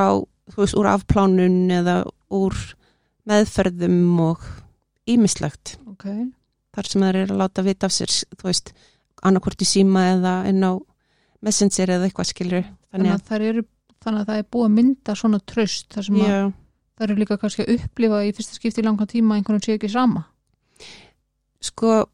[0.52, 2.00] þú veist, úr afplánun eða
[2.34, 2.56] úr
[3.28, 4.42] meðferðum og
[5.10, 6.08] ímislegt ok,
[6.76, 8.74] þar sem þær eru að láta vita af sér þú veist,
[9.24, 10.72] annarkvort í síma eða inn á
[11.44, 13.64] messenger eða eitthvað skilur þannig þannig að það eru,
[14.04, 16.52] þannig að það er búið að mynda svona tröst þar sem að að
[16.94, 19.74] það eru líka kannski að upplifa í fyrsta skipti í langan tíma að einhvern sé
[19.74, 20.28] ekki sama.
[21.64, 22.04] sko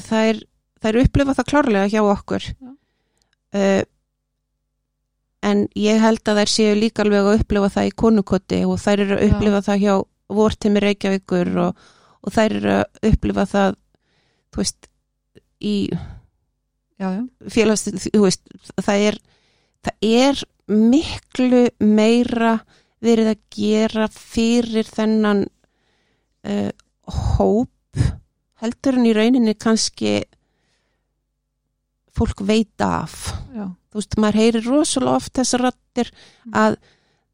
[0.00, 2.70] það er upplifa það klárlega hjá okkur Já.
[3.58, 3.82] uh,
[5.42, 9.04] en ég held að þær séu líka alveg að upplifa það í konukoti og þær
[9.06, 9.28] eru að Já.
[9.32, 9.94] upplifa það hjá
[10.32, 11.84] vortimi Reykjavíkur og,
[12.22, 13.78] og þær eru að upplifa það
[14.52, 14.90] þú veist
[15.62, 15.76] í
[17.02, 18.44] Já, já, félags, þú veist,
[18.78, 19.16] það er
[19.82, 22.52] það er miklu meira
[23.02, 25.40] verið að gera fyrir þennan
[26.46, 26.70] uh,
[27.34, 27.98] hóp
[28.62, 30.22] heldur en í rauninni kannski
[32.16, 33.14] fólk veit af
[33.56, 36.10] já, þú veist, maður heyrir rosalega oft þessar rattir
[36.52, 36.76] að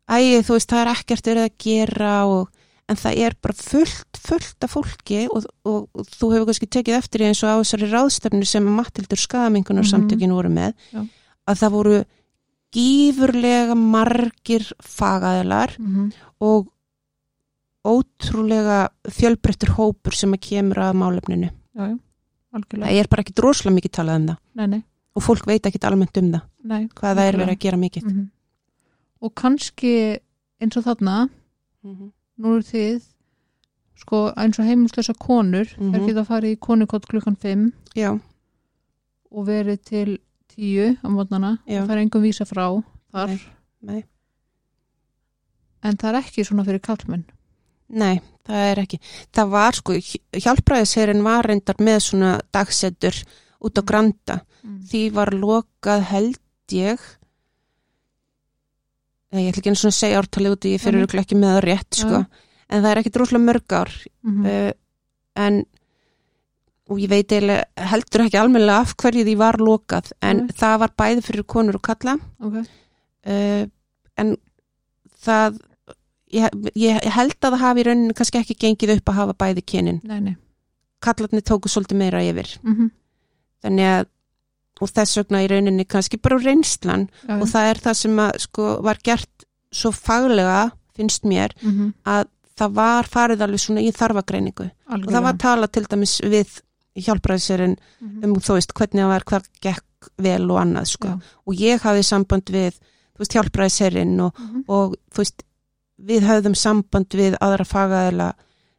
[0.09, 2.47] æ, þú veist, það er ekkert verið að gera og,
[2.89, 6.99] en það er bara fullt, fullt af fólki og, og, og þú hefur kannski tekið
[7.01, 9.91] eftir eins og á þessari ráðstefnu sem Mattildur Skamengunar Mhm.
[9.93, 11.03] samtökin voru með Já.
[11.49, 11.99] að það voru
[12.73, 16.69] gífurlega margir fagaðilar mm og
[17.89, 18.79] ótrúlega
[19.19, 21.51] fjölbreyttur hópur sem að kemur að málefninu.
[21.77, 21.99] já.
[22.53, 24.83] Það er bara ekki droslega mikið talað um það Nei, nei,
[25.15, 26.89] og fólk veit ekki almennt um það, nei.
[26.89, 28.05] hvað það er verið að gera mikið.
[28.13, 28.27] mm
[29.21, 30.19] Og kannski
[30.63, 31.29] eins og þarna,
[31.85, 32.13] Mhm.
[32.39, 33.03] nú eru þið,
[33.99, 35.93] sko eins og heimilslösa konur, Mhm.
[35.95, 38.13] þær geta farið í konukott klukkan 5 Já,
[39.33, 43.41] og verið til 10 á mótnana og það er engum vísa frá þar,
[45.83, 47.25] en það er ekki svona fyrir kallmenn.
[47.89, 48.99] Nei, það er ekki.
[49.35, 49.99] Það var sko,
[50.45, 53.17] hjálpræðisherinn var reyndar með svona dagsettur
[53.65, 54.41] út á Granda.
[54.63, 54.83] Mm.
[54.91, 57.07] Því var lokað held ég,
[59.29, 61.51] Nei, ég ætla ekki svona að segja ártalið út í ég fyrir örugglega ekki með
[61.53, 62.21] það rétt sko.
[62.23, 62.47] Já.
[62.69, 63.97] En það er ekki droslega mörg ár.
[64.25, 64.71] Mm Uh,
[65.39, 65.61] en,
[66.89, 70.09] og ég veit eiginlega heldur ekki almennilega af hverju því var lokað.
[70.25, 72.17] En það var bæði fyrir konur og kalla.
[72.41, 72.57] ok,
[73.29, 73.69] uh,
[74.17, 74.37] en
[75.23, 75.61] það
[76.35, 79.65] ég, ég held að það hafi í rauninni kannski ekki gengið upp að hafa bæði
[79.73, 80.01] kynin.
[80.05, 80.37] Nei, nei.
[81.05, 82.55] kallarnir tóku svolítið meira yfir.
[82.63, 82.91] Mm
[83.59, 84.07] þannig að
[84.79, 87.09] og þess vegna í rauninni kannski bara reynslan.
[87.27, 90.61] Já, og það er það sem að sko var gert svo faglega
[90.95, 94.69] finnst mér mm að það var farið alveg svona í þarfagreiningu.
[94.95, 96.55] Og það var talað til dæmis við
[96.99, 101.19] hjálpræðisirinn mm um þú veist hvernig það var, hvað gekk vel og annað sko.
[101.47, 102.79] Og ég hafði samband við
[103.19, 104.65] veist hjálpræðisirinn og -hmm.
[104.69, 105.43] og veist
[105.99, 108.33] við höfðum samband við aðra fagaðila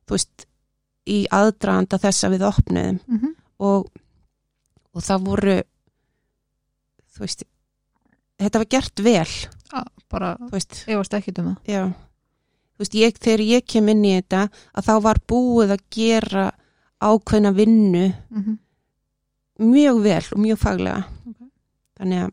[0.07, 0.45] þú veist
[1.09, 3.33] í aðdraðanda þess að við opnuðum Mm -hmm.
[3.59, 3.87] og,
[4.93, 5.55] og það voru
[7.13, 7.43] þú veist
[8.39, 9.33] þetta var gert vel
[10.09, 11.57] bara þú veist, efast ekki um það.
[11.67, 15.83] já þú veist, ég, þegar ég kem inn í þetta að þá var búið að
[15.91, 16.51] gera
[17.01, 18.57] ákveðna vinnu Mm
[19.59, 21.49] mjög vel og mjög faglega Ok.
[21.99, 22.31] þannig að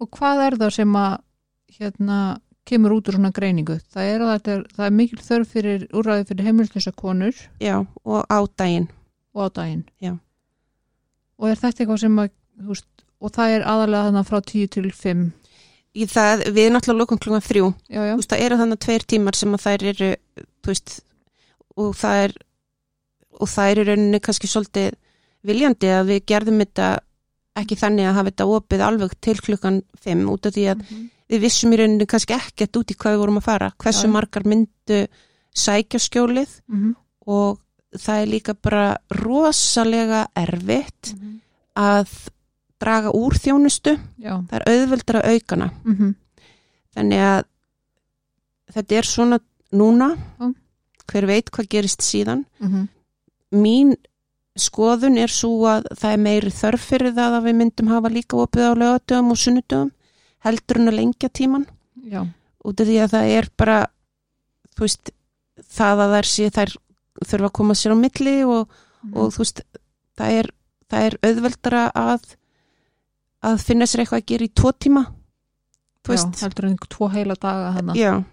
[0.00, 1.18] Og hvað er það sem að
[1.78, 3.78] hérna kemur út úr svona greiningu?
[3.94, 8.38] Það er er, það er mikil þörf fyrir úrræði fyrir heimilislösa konur já, og á
[8.60, 8.88] daginn
[9.34, 9.84] og á daginn.
[10.02, 10.14] Já.
[11.38, 12.88] Og er þetta eitthvað sem að, þú veist,
[13.22, 15.26] og það er aðalega þannig frá 10 til 5.
[15.98, 18.12] í það, við náttúrulega lókum klungan þrjú Já, já.
[18.14, 20.10] þú veist, það eru þannig tveir tímar sem að þær eru,
[20.62, 20.96] þú veist
[21.78, 22.34] og það er
[23.38, 24.96] og það er í rauninni kannski svolítið
[25.46, 26.88] viljandi að við gerðum þetta
[27.58, 31.06] ekki þannig að hafa þetta opið alveg til klukkan 5 út af því að Mhm.
[31.28, 34.12] Við vissum í rauninni kannski ekkert út í hvað við vorum að fara hversu Já.
[34.12, 35.06] margar myndu
[35.54, 36.94] sækja skjólið Mhm.
[37.26, 37.58] og
[37.96, 41.40] það er líka bara rosalega erfitt Mhm.
[41.76, 42.08] að
[42.80, 44.38] draga úr þjónustu Já.
[44.48, 46.14] það er auðveldra aukana Mhm.
[46.96, 47.44] þannig að
[48.74, 49.38] þetta er svona
[49.72, 50.54] núna Já.
[51.08, 52.88] hver veit hvað gerist síðan Mhm.
[53.52, 53.96] mín
[54.58, 58.36] skoðun er svo að það er meiri þörf fyrir það að við myndum hafa líka
[58.36, 59.90] opið á lögadöfum og sunnudöfum
[60.44, 61.66] heldur en að lengja tíman
[62.04, 62.22] Já.
[62.64, 63.78] út af því að það er bara
[64.76, 65.10] þú veist
[65.78, 66.74] það að þær sé þær
[67.26, 68.68] þurfa að koma sér á milli og,
[69.02, 69.14] Mhm.
[69.16, 69.60] og þú veist
[70.18, 70.46] það er,
[70.90, 72.22] það er auðveldara að
[73.42, 75.02] að finna sér eitthvað að gera í tvo tíma
[76.02, 77.94] þú veist Já, heldur en tvo heila daga hana.
[77.94, 78.24] Já,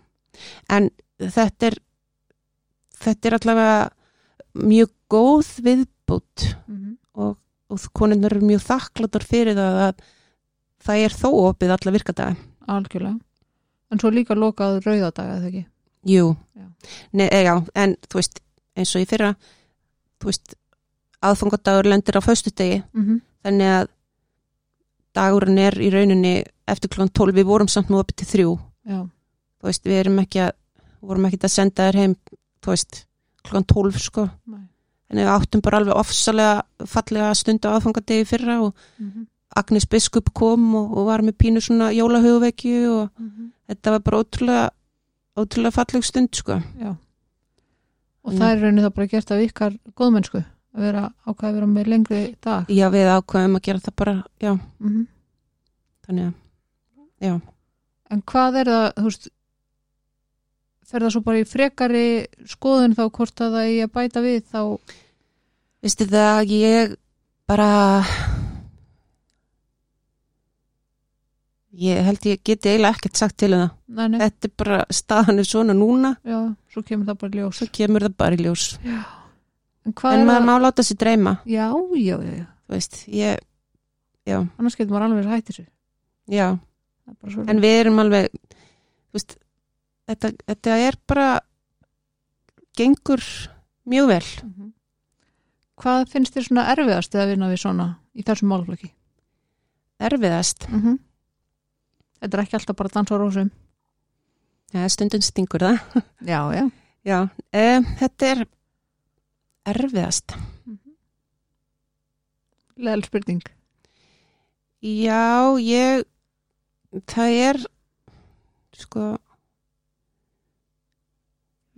[0.70, 0.90] en
[1.20, 1.76] þetta er
[3.02, 3.90] þetta er allavega
[4.56, 6.98] mjög góð viðbútt Mhm.
[7.16, 7.38] og,
[7.70, 10.00] og konunnar eru mjög þakkláttar fyrir það að
[10.86, 12.36] það er þó opið alla virkadaga.
[12.68, 13.20] Algjörlega.
[13.92, 15.66] En svo líka lokað rauðadaga, eða ekki?
[16.06, 16.66] Jú, Já.
[17.14, 18.40] Nei, e, já, en þú veist,
[18.78, 19.36] eins og í fyrra,
[20.22, 20.56] þú veist,
[21.26, 23.22] aðfangadagur lendir á föstudegi, Mhm.
[23.44, 23.88] þannig að
[25.16, 29.00] dagurinn er í rauninni eftir klokkan 12, við vorum samt nú opið til þrjú, Já.
[29.62, 30.52] þú veist, við erum ekki að,
[31.02, 32.16] vorum ekki að senda þér heim,
[32.62, 33.06] þú veist,
[33.46, 34.30] klokkan 12, sko.
[34.48, 34.66] Nei.
[35.10, 39.28] Þannig við áttum bara alveg ofsalega fallega stundu aðfangadegi fyrra og Mhm.
[39.56, 43.52] Agnes Biskup kom og, og var með pínu svona jólahugvekju og Mhm.
[43.70, 44.70] þetta var bara ótrúlega,
[45.38, 46.62] ótrúlega falleg stund, sko.
[46.80, 46.96] Já.
[48.26, 48.40] Og Mm.
[48.40, 50.38] það er raunin það bara gert af ykkar góðmennsku
[50.76, 52.66] að vera ákvæði að vera með lengri dag.
[52.68, 55.08] Já, við ákveðum að gera það bara, já, Mhm.
[56.08, 56.34] þannig
[57.22, 57.42] að,
[58.12, 59.28] En hvað er það, þú veist,
[60.86, 64.44] fer það svo bara í frekari skoðun þá hvort að það er að bæta við
[64.52, 64.80] þá,
[65.84, 66.96] veistu það, ég
[67.48, 68.04] bara,
[71.78, 73.72] ég held ég geti eiginlega ekkert sagt til um það.
[73.88, 77.40] nei, nei, Þetta er bara, staðan er svona núna, já, svo kemur það bara í
[77.42, 77.58] ljós.
[77.60, 78.66] svo kemur það bara í ljós.
[78.84, 79.04] Já.
[79.86, 82.46] En En maður má láta sér dreyma, Já, já, já, já.
[82.68, 83.40] þú veist, ég,
[84.26, 85.68] já, Annars getur maður alveg hættir þessu.
[86.28, 86.60] já.
[87.48, 89.36] En við erum alveg þú veist,
[90.10, 91.40] þetta, þetta er bara
[92.78, 93.22] gengur
[93.88, 94.72] mjög vel Mhm.
[95.78, 98.92] Hvað finnst þér svona erfiðast að vinna við svona í þessum málflöki?
[100.00, 101.00] erfiðast, Mm -hmm.
[102.26, 103.50] Þetta er ekki alltaf bara að dansa á rósum.
[104.74, 105.78] ja, stundum stingur það
[106.32, 106.64] Já, já.
[107.06, 107.20] já,
[107.54, 107.66] e,
[108.02, 108.42] þetta er
[109.70, 110.34] erfiðast
[112.76, 113.44] Leðal spurning.
[114.84, 116.04] já, ég
[117.08, 117.60] það er
[118.76, 119.06] sko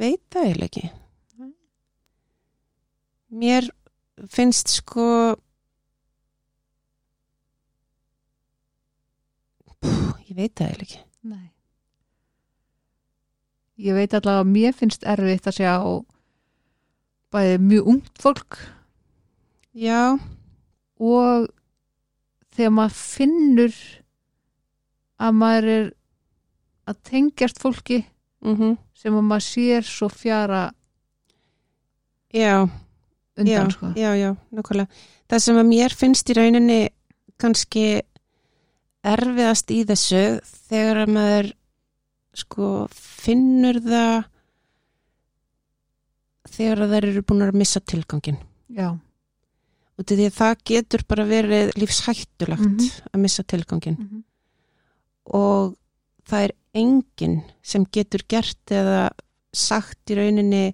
[0.02, 0.90] veit það eiginlega ekki
[3.44, 3.68] mér
[4.34, 5.06] finnst sko
[10.28, 11.48] ég veit það eiginlega ekki Nei.
[13.78, 15.74] Ég veit allavega að mér finnst erfitt að sjá
[17.36, 18.58] bæði mjög ungt fólk
[19.78, 20.18] já,
[20.98, 21.50] og
[22.56, 23.80] þegar maður finnur
[25.22, 25.88] að maður er
[26.88, 28.02] að tengjast fólki
[28.42, 30.64] mhm sem að maður sér svo fjara
[32.34, 32.68] Já,
[33.38, 33.92] undan já, sko.
[33.96, 34.90] já, já, nákvæmlega.
[35.32, 36.80] Það sem að mér finnst í rauninni
[37.40, 37.84] kannski
[39.04, 40.24] erfiðast í þessu
[40.70, 41.52] þegar að maður
[42.38, 44.24] sko finnur það
[46.58, 48.40] þegar að þær eru búin að missa tilgangin.
[48.74, 48.98] Já,
[49.98, 52.90] Út af því að það getur bara verið lífshættulegt Mhm.
[53.14, 54.24] að missa tilgangin mm
[55.28, 55.76] og
[56.24, 59.10] það er enginn sem getur gert eða
[59.52, 60.74] sagt í rauninni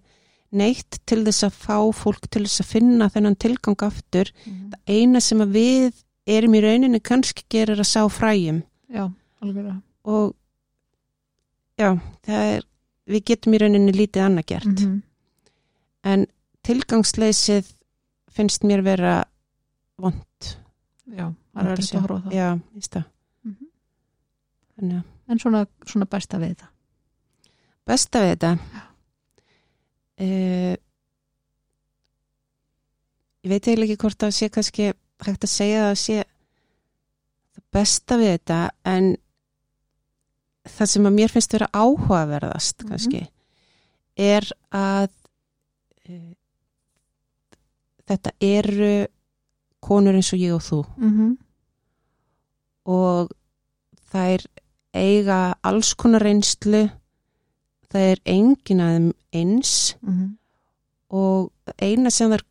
[0.52, 4.74] neitt til þess að fá fólk til þess að finna þennan tilgang aftur -hmm.
[4.88, 5.94] eina sem að við
[6.26, 8.62] erum í rauninni kannski gerir að sá fræjum.
[8.94, 9.08] Já,
[9.44, 9.72] alveg
[10.04, 10.36] og
[11.80, 11.90] já,
[12.26, 12.68] það er
[13.10, 14.66] við getum í rauninni lítið annað gert.
[14.66, 15.02] Mm -hmm.
[16.04, 16.28] en
[16.64, 17.74] tilgangsleysið
[18.32, 19.24] finnst mér vera
[19.98, 20.58] vond
[21.06, 22.34] Já, það er að horfa það.
[22.34, 23.04] Já, víst það.
[23.44, 23.66] Mhm.
[24.76, 26.74] þannig að En svona, svona besta við það
[27.88, 28.52] besta við þetta?
[30.24, 30.76] Uh,
[33.44, 36.24] ég veit eiginlega ekki hvort það sé kannski hægt að segja að það sé
[37.54, 39.18] það besta við þetta en
[40.64, 42.90] það sem að mér finnst vera áhugaverðast Mhm.
[42.90, 43.28] kannski
[44.18, 45.10] er að
[46.06, 46.36] e,
[48.08, 49.08] þetta eru
[49.84, 51.38] konur eins og ég og þú mm
[52.86, 53.32] og
[54.12, 54.46] þær
[54.94, 56.90] eiga alls konar reynslu
[57.90, 60.38] það er engin að þeim eins -hmm.
[61.10, 62.44] og eina sem þær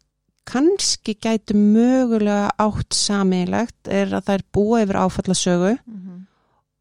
[0.49, 5.77] kannski gætu mögulega átt sameinlegt er að þær búa yfir áfallasögu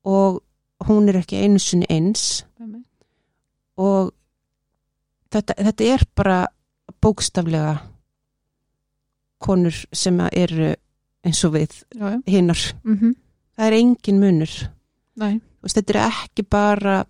[0.06, 0.42] og
[0.88, 2.44] hún er ekki einu sinni eins
[3.78, 4.12] og
[5.32, 6.40] þetta, þetta er bara
[7.02, 7.78] bókstaflega
[9.42, 10.74] konur sem eru
[11.26, 11.78] eins og við
[12.30, 12.62] hinnar.
[12.84, 13.16] Mm -hmm.
[13.56, 14.54] Það er engin munur.
[15.62, 17.06] Veist, þetta er ekki bara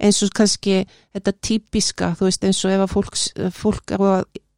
[0.00, 3.16] eins og kannski þetta típiska, þú veist, eins og ef að fólk,
[3.52, 3.92] fólk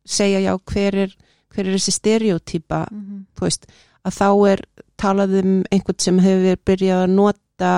[0.05, 1.17] segja já, hver er,
[1.55, 3.23] hver er þessi stereotýpa, mm -hmm.
[3.37, 3.67] þú veist,
[4.05, 4.61] að þá er
[4.97, 7.73] talað um einhvern sem hefur byrjað að nota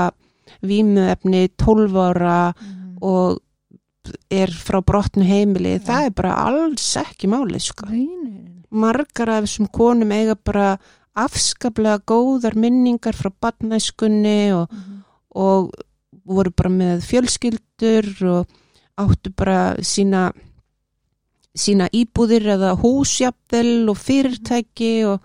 [0.62, 2.54] vímuefni 12 ára
[3.00, 3.38] og
[4.30, 5.84] er frá brotnu heimili, Já.
[5.84, 7.86] það er bara alls ekki málið, sko.
[8.70, 10.78] Margar af þessum konum eiga bara
[11.14, 15.02] afskaplega góðar minningar frá badnæskunni og, Mm -hmm.
[15.30, 15.70] og
[16.24, 18.46] voru bara með fjölskyldur og
[18.96, 20.32] áttu bara sína
[21.56, 25.24] sína íbúðir eða húsjafvel og fyrirtæki og,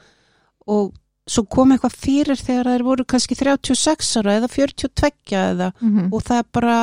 [0.65, 0.93] og
[1.25, 6.13] svo kom eitthvað fyrir þegar þær voru kannski 36 ára eða 42 eða, Mm -hmm.
[6.13, 6.77] og það er bara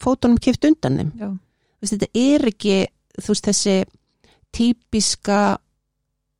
[0.00, 1.38] fótunum kipt undan þeim
[1.80, 2.86] veist, þetta er ekki
[3.28, 3.84] veist, þessi
[4.52, 5.58] típiska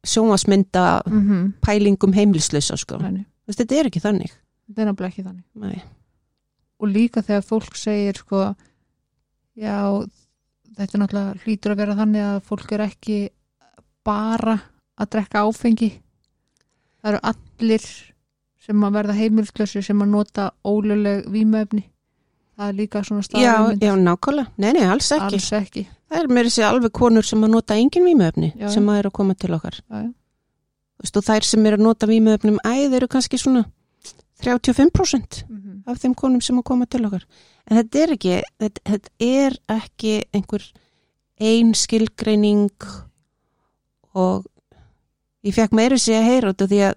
[0.05, 1.53] sjónvasmynda mm -hmm.
[1.61, 2.99] pælingum heimilislausa sko.
[2.99, 4.33] Veist, þetta er ekki þannig
[4.69, 5.83] þetta er náttúrulega ekki þannig Nei.
[6.79, 8.55] og líka þegar fólk segir sko,
[9.57, 10.07] já
[10.81, 13.19] þetta er náttúrulega hlýtur að vera þannig að fólk er ekki
[14.07, 14.57] bara
[15.01, 15.91] að drekka áfengi.
[17.01, 17.87] Það eru allir
[18.61, 21.87] sem að verða heimilslösi sem að nota óluleg vímöfni
[22.61, 25.39] það er líka svona já, staðarmynd já, nákvæmlega, nei, nei, alls ekki.
[25.39, 25.85] Alls ekki.
[26.11, 28.69] Það er meiri sér alveg konur sem að nota engin Já, já.
[28.75, 29.79] sem að eru að koma til okkar.
[29.81, 30.11] Já, já.
[31.01, 33.65] Þú veist, og þær sem eru að nota vímuefnum æð eru kannski svona
[34.45, 35.60] 35% Mm.
[35.87, 37.25] Af þeim konum sem að koma til okkar
[37.71, 40.67] en þetta er ekki þetta, þetta er ekki einhver
[41.41, 42.71] ein skilgreining
[44.15, 44.45] og
[45.47, 46.95] ég fekk meiri sig að heyra þetta því að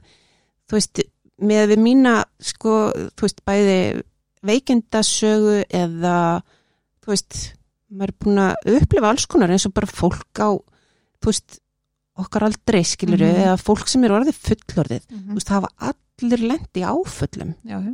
[0.68, 1.04] þú veist,
[1.44, 2.74] með við mína sko,
[3.16, 3.78] þú veist, bæði
[4.44, 6.18] veikindasögu eða
[7.04, 7.38] þú veist,
[7.94, 10.50] maður er búin að upplifa alls konar eins og bara fólk á
[11.24, 11.60] þú veist,
[12.20, 13.40] okkar aldrei skilur Mhm.
[13.48, 17.94] eða fólk sem er orðið fullorðið Mm þú veist, hafa allir lendi áföllum já, já.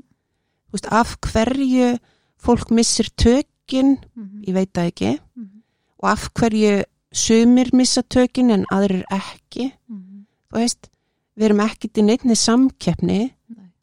[0.71, 1.97] Veist, af hverju
[2.39, 5.61] fólk missir tökin, Mm ég veit það ekki -hmm.
[5.99, 9.73] og af hverju sumir missa tökin en aðrir ekki.
[9.87, 10.89] Mm þú veist,
[11.35, 13.33] við erum ekki til neittni samkeppni,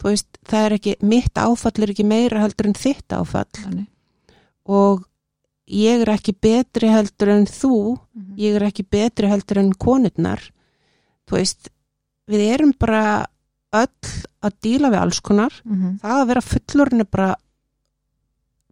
[0.03, 3.45] veist það er ekki, mitt áfall er ekki meira heldur en þitt áfall.
[3.53, 3.87] Þannig
[4.67, 5.05] og
[5.67, 8.37] ég er ekki betri heldur en þú mm -hmm.
[8.37, 10.41] ég er ekki betri heldur en konurnar.
[11.27, 11.69] Þú veist,
[12.27, 13.27] við erum bara
[13.73, 14.11] öll
[14.43, 15.53] að díla við alls konar.
[15.65, 15.99] Mm -hmm.
[16.01, 17.35] það að vera fullorinn er bara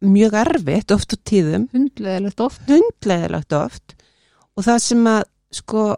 [0.01, 1.69] mjög erfitt oft á tíðum.
[1.73, 2.61] Hundleðilegt oft.
[3.53, 3.95] Oft.
[4.57, 5.95] Og það sem að sko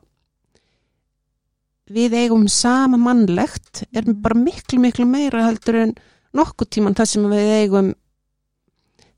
[1.89, 4.21] við eigum sama mannlegt er Mhm.
[4.21, 5.95] bara miklu miklu meira heldur en
[6.33, 7.93] nokkuð tíman það sem við eigum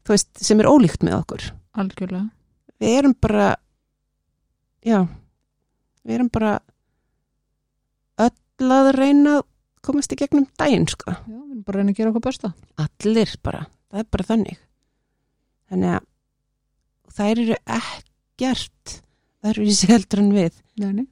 [0.05, 1.51] þú veist, sem er ólíkt með okkur.
[1.75, 2.29] Algjörlega.
[2.81, 3.55] Við erum bara
[4.85, 5.07] já
[6.05, 6.59] við erum bara
[8.17, 9.41] öll að reyna
[9.85, 11.11] komast í gegnum daginn sko.
[11.11, 12.53] Já, við erum bara að reyna að gera okkur besta.
[12.77, 13.61] Allir bara,
[13.91, 14.57] það er bara þannig.
[15.69, 18.95] Þannig að þær eru ekkert
[19.39, 20.59] það eru þessi heldur en við.
[20.79, 21.07] Nei, nei.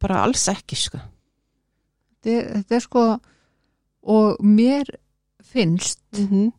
[0.00, 1.00] bara alls ekki sko.
[2.24, 3.02] Þetta, er, sko
[4.10, 4.88] og mér
[5.44, 6.52] finnst mm -hmm.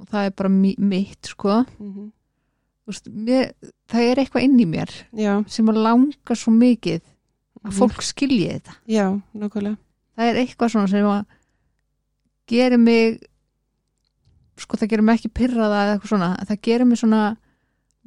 [0.00, 1.64] og það er bara mi- mitt sko.
[1.78, 2.10] Mm
[2.84, 3.52] Þú veist, mér,
[3.88, 7.72] það er eitthvað inn í mér já, sem að langa svo mikið að Mhm.
[7.78, 8.74] fólk skilji þetta.
[8.86, 9.76] Já, nákvæmlega
[10.14, 11.24] það er eitthvað svona sem að
[12.50, 13.18] gerir mig
[14.60, 17.22] sko það gerir mig ekki pyrraða eða eitthvað svona, það gerir mig svona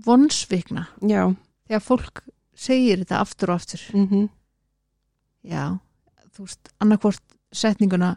[0.06, 1.24] vonsvikna já,
[1.68, 2.22] þegar fólk
[2.58, 3.84] segir þetta aftur og aftur.
[3.94, 4.30] Mm
[5.48, 5.78] já,
[6.36, 7.24] þú veist, annarkvort
[7.56, 8.16] setninguna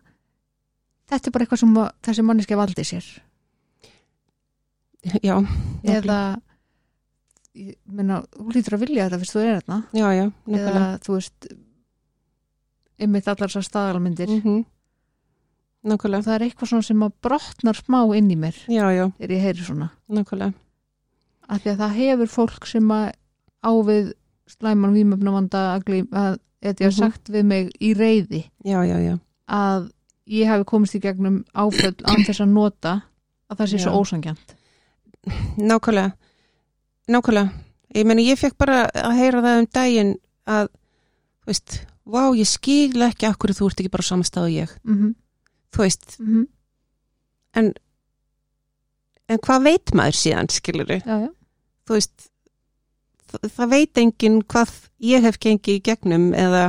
[1.11, 3.07] þetta er bara eitthvað sem þessi manneski valdi sér.
[5.23, 5.37] Já
[5.87, 6.41] eða
[7.87, 11.15] meina, þú lítur að vilja þetta fyrst þú er þetta já, já, eða nákvæmlega þú
[11.17, 11.49] veist
[13.01, 14.29] einmitt allar þessar staðalmyndir.
[14.29, 14.65] Mm -hmm.
[15.91, 16.27] nákvæmlega.
[16.27, 19.65] Það er eitthvað sem að brotnar smá inn í mér já, já, þegar ég heyri
[19.65, 19.91] svona.
[20.09, 20.53] Nákvæmlega.
[21.49, 23.13] Af því að það hefur fólk sem að
[23.63, 24.13] ávið
[24.51, 28.97] slæman vímöfnavanda að glým að þetta ég har sagt við mig í reyði já, já,
[29.01, 29.91] já, að
[30.31, 32.95] ég hafi komist í gegnum áföll án þess að nota
[33.51, 33.85] að það sé Já.
[33.85, 34.57] svo ósangjant
[35.71, 36.13] nákvæmlega.
[37.11, 37.51] Nákvæmlega,
[37.95, 40.13] ég meni ég fekk bara að heyra það um daginn
[40.49, 40.69] að
[41.49, 41.81] veist,
[42.11, 44.71] vá ég skil ekki akkur þú ert ekki bara á sama stað og ég.
[44.85, 45.15] Mm -hmm.
[45.73, 46.49] þú veist, Mm
[47.59, 47.73] en
[49.31, 51.29] en hvað veit maður síðan skilur já, já,
[51.87, 52.27] þú veist
[53.31, 54.73] það, það veit enginn hvað
[55.07, 56.65] ég hef gengið í gegnum eða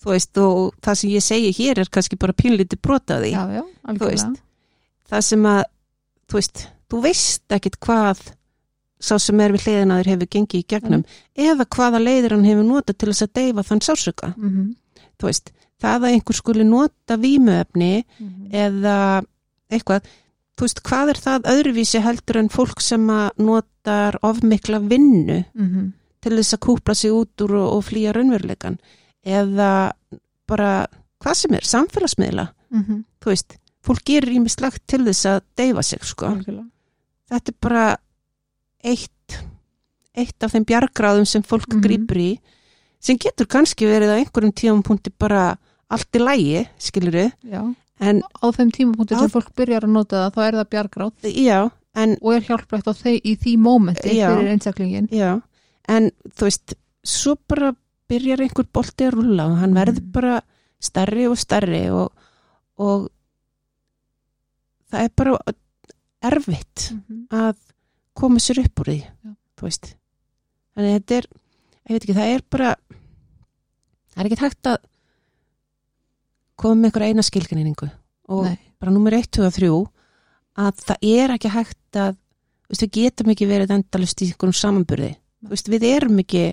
[0.00, 3.42] þú veist og það sem ég segi hér er kannski bara pínlítið brotaði já,
[3.84, 4.44] algjörlega veist.
[5.10, 5.62] það sem að
[6.30, 8.22] þú veist, þú veist ekkit hvað
[9.00, 11.04] sá sem er við hliðina þér hefur gengið í gegnum
[11.36, 14.74] eða hvaða leiðir hann hefur notað til þess að deyfa þann sársöka mm -hmm.
[15.20, 18.04] þú veist, það að einhver skuli nota vímuefni
[18.52, 19.22] eða
[19.70, 20.02] eitthvað
[20.58, 25.92] þú veist, hvað er það öðruvísi heldur en fólk sem að notar ofmikla vinnu Mhm.
[26.20, 28.78] til þess að kúpla sig út úr og, og flýja raunveruleikan
[29.24, 29.92] eða
[30.46, 30.86] bara
[31.22, 33.04] hvað sem er, samfélagsmiðla Mhm.
[33.20, 36.68] þú veist, fólk gerir ímislegt til þess að deyfa sig sko algjörlega
[37.30, 37.96] þetta er bara
[38.84, 39.36] eitt
[40.16, 41.82] eitt af þeim bjargráðum sem fólk Mhm.
[41.84, 42.38] grípur í
[43.00, 45.56] sem getur kannski verið á einhverjum tímapunkti bara
[45.90, 47.62] allt í lægi, skilur við já.
[48.00, 51.12] en á þeim tímapunkti sem fólk byrjar að nota það þá er það bjargráð.
[51.34, 55.40] Já, en og er hjálplegt á þeir, í því mómenti fyrir einstaklingin já,
[55.88, 56.74] en þú veist
[57.04, 57.72] svo bara
[58.08, 60.40] byrjar einhver bolti að rúlla og hann verður bara
[60.80, 62.12] stærri og stærri og,
[62.78, 63.08] og
[64.90, 65.36] það er bara
[66.30, 66.86] erfitt
[67.32, 67.56] að
[68.20, 69.32] koma sér upp úr því Já.
[69.58, 69.90] þú veist
[70.76, 71.28] þannig þetta er,
[71.88, 72.70] ég veit ekki, það er bara
[74.10, 74.78] það er ekki hægt að
[76.60, 77.90] koma með einhverja eina skilgreiningu
[78.30, 78.58] og Nei.
[78.80, 79.70] bara nummer 1, 2 og 3
[80.60, 82.16] að það er ekki hægt að
[82.70, 85.14] veist, við getum ekki verið endalust í einhverjum samanburði
[85.50, 86.44] veist, við erum ekki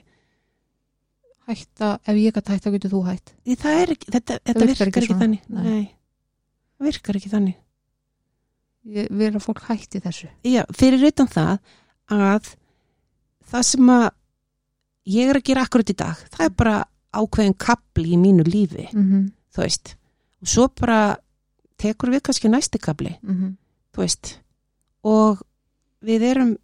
[1.48, 5.06] hætta, ef ég gæti hætta getur þú hætt það er ekki, þetta, þetta virkar, ekki,
[5.08, 5.22] svona.
[5.24, 5.64] þannig Nei.
[5.68, 5.86] Nei.
[6.78, 7.60] það virkar ekki þannig
[8.88, 11.58] að fólk hætti þessu Já, fyrir utan það
[12.14, 12.52] að
[13.48, 14.08] það sem að
[15.08, 16.76] ég er að gera akkurat í dag, það er bara
[17.18, 19.24] ákveðin kapli í mínu lífi, mm -hmm.
[19.56, 19.96] þú veist
[20.42, 21.18] og svo bara
[21.78, 23.58] tekur við kannski næsti kapli, Mm
[23.94, 24.40] þú veist
[25.04, 25.42] og
[26.06, 26.58] við erum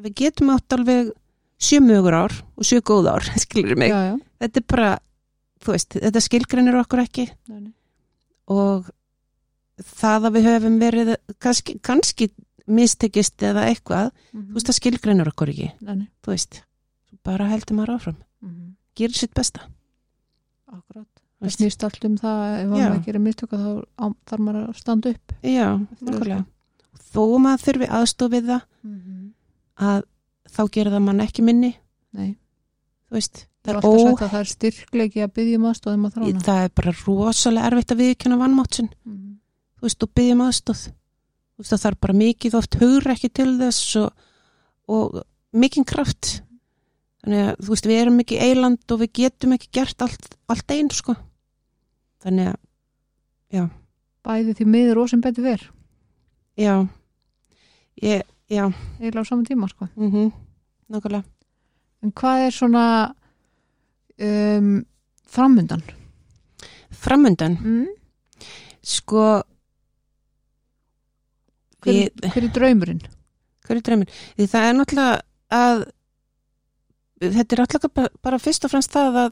[0.00, 1.12] við getum átt alveg
[1.60, 4.16] sjö mögur ár og sjö góð ár skilur mig, já, já.
[4.40, 4.98] þetta er bara
[5.66, 7.72] veist, þetta skilgreinir okkur ekki nei.
[8.48, 8.88] og
[9.82, 12.30] það að við höfum verið kannski, kannski
[12.70, 14.48] mistekist eða eitthvað, Mhm.
[14.50, 15.72] þú veist það skilgreinur okkur ekki.
[15.80, 16.08] Nei, nei.
[16.22, 16.62] þú veist,
[17.24, 18.16] bara heldur maður áfram.
[18.42, 18.74] Mhm.
[18.96, 19.60] gerir sitt besta.
[20.70, 21.06] Akkurat.
[21.40, 23.70] Það snýst allt um það ef maður gerir mistöka þá
[24.28, 25.68] þarf maður að standa upp já,
[26.04, 26.44] nákvæmlega.
[27.14, 28.62] Þó maður þurfi aðstof við það
[29.80, 30.02] að
[30.50, 31.72] þá gerir það mann ekki minni.
[32.12, 32.36] Nei,
[33.08, 33.80] þú veist, það er
[34.20, 38.02] það er styrkleiki að byggja um aðstofum að þrána það er bara rosalega erfitt að
[38.04, 39.39] viðkjöna vannmátsin Mhm.
[39.80, 43.50] Þú veist, og byggjum aðstof þú veist, það þarf bara mikið oft hugur ekki til
[43.60, 44.12] þess og,
[44.88, 45.20] og
[45.52, 46.40] mikinn kraft.
[47.24, 50.72] Þannig að, þú veist, við erum ekki eiland og við getum ekki gert allt, allt
[50.72, 51.16] einn, sko.
[52.24, 53.68] Þannig að,
[54.20, 55.62] Bæði því miður og sem betur ver
[56.60, 56.74] já.
[58.04, 58.66] Ég, já,
[59.00, 59.88] eiginlega á saman tíma sko.
[59.96, 60.28] mhm.
[60.90, 61.24] Nákvæmlega.
[62.02, 62.84] En hvað er svona
[64.20, 64.84] um,
[65.26, 65.82] framundan?
[66.90, 67.86] framöndan, Mm?
[68.82, 69.42] sko
[71.80, 73.02] Hver, við, hver er draumurinn?
[73.66, 74.08] hver er dreymin?
[74.36, 75.20] Því það er náttúrulega
[75.60, 75.82] að
[77.20, 79.30] þetta er náttúrulega bara, bara fyrst og fremst það að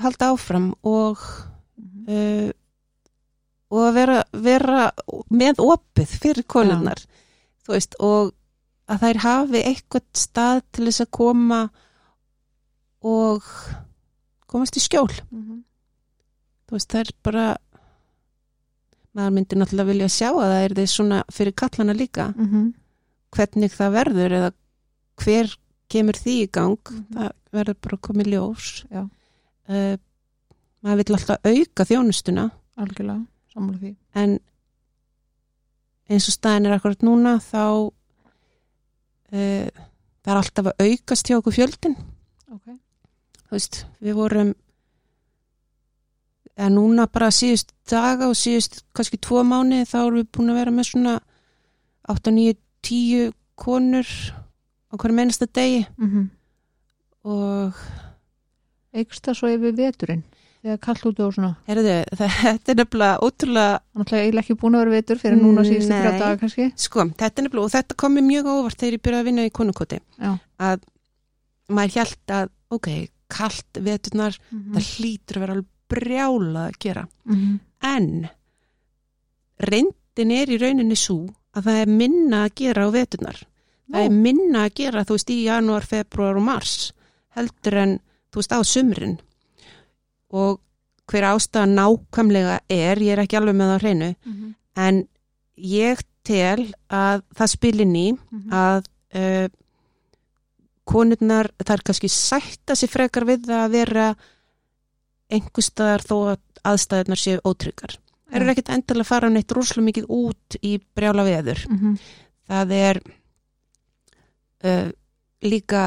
[0.00, 1.20] halda áfram og
[2.08, 2.50] uh,
[3.70, 4.84] og að vera, vera
[5.30, 7.02] með opið fyrir konurnar
[7.62, 8.32] þú veist og
[8.90, 11.60] að þær hafi eitthvað stað til þess að koma
[13.06, 13.46] og
[14.50, 15.60] komast í skjól Mhm.
[16.66, 17.44] þú veist er bara
[19.16, 22.74] maður myndi náttúrulega vilja sjá að það er því svona fyrir kallana líka Mhm.
[23.34, 24.50] hvernig það verður eða
[25.20, 25.56] hver
[25.90, 27.06] kemur því í gang Mhm.
[27.14, 29.96] það verður bara að koma í ljós uh,
[30.82, 32.50] maður vil alltaf auka þjónustuna
[32.80, 34.38] Algjörlega, sammála því en
[36.10, 37.90] eins og staðin er akkurat núna þá
[39.32, 39.68] uh,
[40.22, 41.96] það er alltaf að aukast hjá okkur fjöldin
[42.52, 42.76] okay.
[43.46, 44.54] þú veist, við vorum
[46.60, 50.60] eða núna bara síðust daga og síðust kannski tvo mánu þá erum við búin að
[50.60, 51.14] vera með svona
[52.10, 54.12] 8, 9, 10 konur
[54.90, 55.86] á hverjum einasta degi.
[55.96, 56.28] Mm
[57.20, 57.76] og
[58.96, 60.22] Eikst það svo yfir veturinn?
[60.60, 61.50] Þegar kallt út og svona?
[61.68, 65.64] Herðu, þetta er nefnilega ótrúlega Þannig að eiginlega ekki búin að vera vetur fyrir núna
[65.64, 66.66] síðustu þrjá daga kannski.
[66.84, 69.46] Sko, þetta er nefnilega og þetta kom mér mjög óvart þegar ég byrjaði að vinna
[69.46, 70.00] í konukoti.
[70.20, 70.32] Já.
[70.70, 70.88] að
[71.70, 72.88] maður hjælt að ok,
[73.30, 77.58] kallt veturnar mm það hlýtur að vera alveg brjála að gera -hmm.
[77.82, 78.28] en
[79.60, 81.26] reyndin er í rauninni svo
[81.56, 83.38] að það er minna að gera á veturnar
[83.90, 86.92] það er minna að gera, þú veist, í janúar, februar og mars
[87.34, 87.96] heldur en,
[88.30, 89.16] þú veist, á sumrin
[90.30, 90.60] og
[91.10, 94.54] hver ástæða nákvæmlega er, ég er ekki alveg með það hreinu, Mhm.
[94.76, 95.08] en
[95.58, 98.52] ég tel að það spilin í Mhm.
[98.52, 98.84] að
[99.14, 99.48] uh,
[100.86, 104.14] konurnar, það er kannski sætta sér frekar við að vera
[105.30, 106.38] einhverstaðar þó að
[106.70, 107.96] aðstæðunar séu ótryggar.
[108.30, 111.62] Það eru ekkit endilega að fara neitt rúslega mikið út í brjála veður.
[111.70, 111.94] Mhm.
[112.50, 113.00] Það er
[114.64, 114.90] uh,
[115.46, 115.84] líka,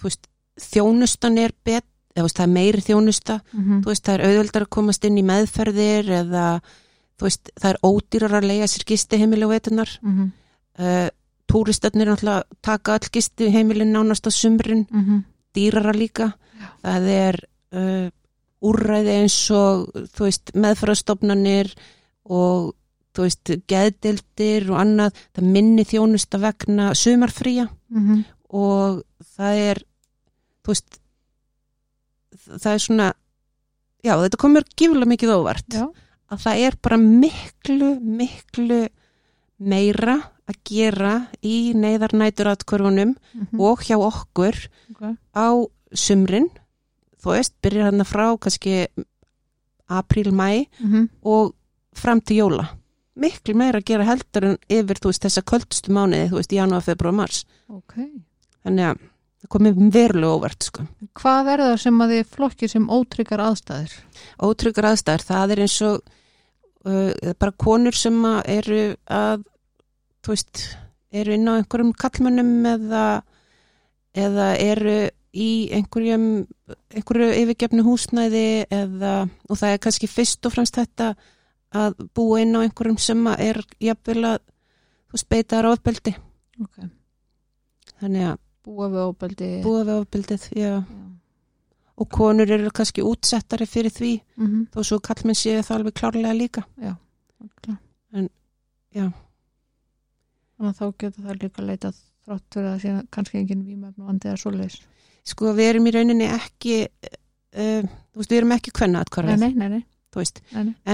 [0.00, 0.26] þú veist,
[0.60, 1.84] þjónustan er bet,
[2.16, 3.80] eða veist, það er meiri þjónusta, Mhm.
[3.84, 6.46] þú veist, það er auðveldar að komast inn í meðferðir eða,
[7.18, 9.98] þú veist, það er ódýrar að leiða sér gistiheimili og veitunar.
[10.02, 10.32] Mhm.
[10.78, 11.08] Uh,
[11.48, 15.24] túristarnir náttúrulega taka all gistiheimilin nánast á sumrin, Mhm.
[15.54, 16.34] dýrara líka.
[16.60, 16.68] Já.
[16.82, 17.40] Það er
[17.72, 18.10] uh,
[18.62, 21.72] úrræði eins og, veist, meðferðarstofnanir
[22.24, 22.74] og,
[23.16, 25.14] veist, geðdildir og annað.
[25.36, 28.24] Það minni þjónusta vegna sumarfría Mhm.
[28.50, 29.02] og
[29.36, 29.82] það er,
[30.66, 30.98] veist,
[32.46, 33.08] það er svona,
[34.04, 35.68] já, þetta komur gífulega mikið óvart.
[35.72, 35.86] Já.
[36.30, 38.80] Að það er bara miklu, miklu
[39.58, 43.60] meira að gera í neyðarnætur atkvörfunum Mhm.
[43.60, 45.16] og hjá okkur Ok.
[45.34, 45.48] á
[45.94, 46.50] sumrin
[47.22, 48.86] þú veist, byrjar hann frá kannski
[49.88, 51.08] apríl, mæ Mhm.
[51.24, 51.54] og
[51.94, 52.68] fram til jóla
[53.16, 56.82] miklu meira að gera heldur en yfir þú veist, þessa köldstu mánuði, þú veist, janúar,
[56.84, 57.94] februar, mars Ok.
[58.64, 58.98] þannig að
[59.40, 60.86] það komið verulega óvart sko.
[61.14, 63.92] Hvað er það sem að þið flokkið sem ótryggar aðstæður?
[64.42, 66.00] ótryggur aðstæður, það er eins og
[66.86, 69.44] uh, bara konur sem að eru að
[70.22, 70.76] þú veist,
[71.12, 73.22] eru inn á einhverjum kallmönnum eða,
[74.14, 76.26] eða eru í einhverjum
[76.96, 79.12] einhverju yfirgefnu húsnæði eða,
[79.50, 81.10] og það er kannski fyrst og fremst þetta
[81.76, 84.38] að búa inn á einhverjum sem er jafnvel að
[85.12, 85.20] þú
[85.52, 86.14] þar ofbeldi
[86.62, 86.76] Ok.
[88.00, 89.48] þannig að Búa við óbeldi.
[89.62, 90.84] búa við ofbeldið, já Já.
[91.96, 94.66] og konur eru kannski útsettari fyrir því Mhm.
[94.74, 96.64] þó svo kallmenn séu það alveg klárlega líka
[97.44, 97.76] Ok.
[98.14, 98.28] En,
[98.94, 99.12] já.
[100.56, 104.08] Þannig að þá getur það líka leitað þrátt fyrir að sé kannski engin vímefn og
[104.10, 104.80] andið að svoleiðis.
[105.26, 109.40] Sko við erum í rauninni ekki uh, þú veist, við erum ekki kvenna Nei, atkvarðið,
[109.42, 109.82] nei, nei, nei.
[110.14, 110.40] þú veist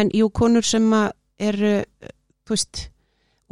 [0.01, 0.87] en jú, konur sem
[1.43, 2.13] eru uh,
[2.49, 2.83] þú veist,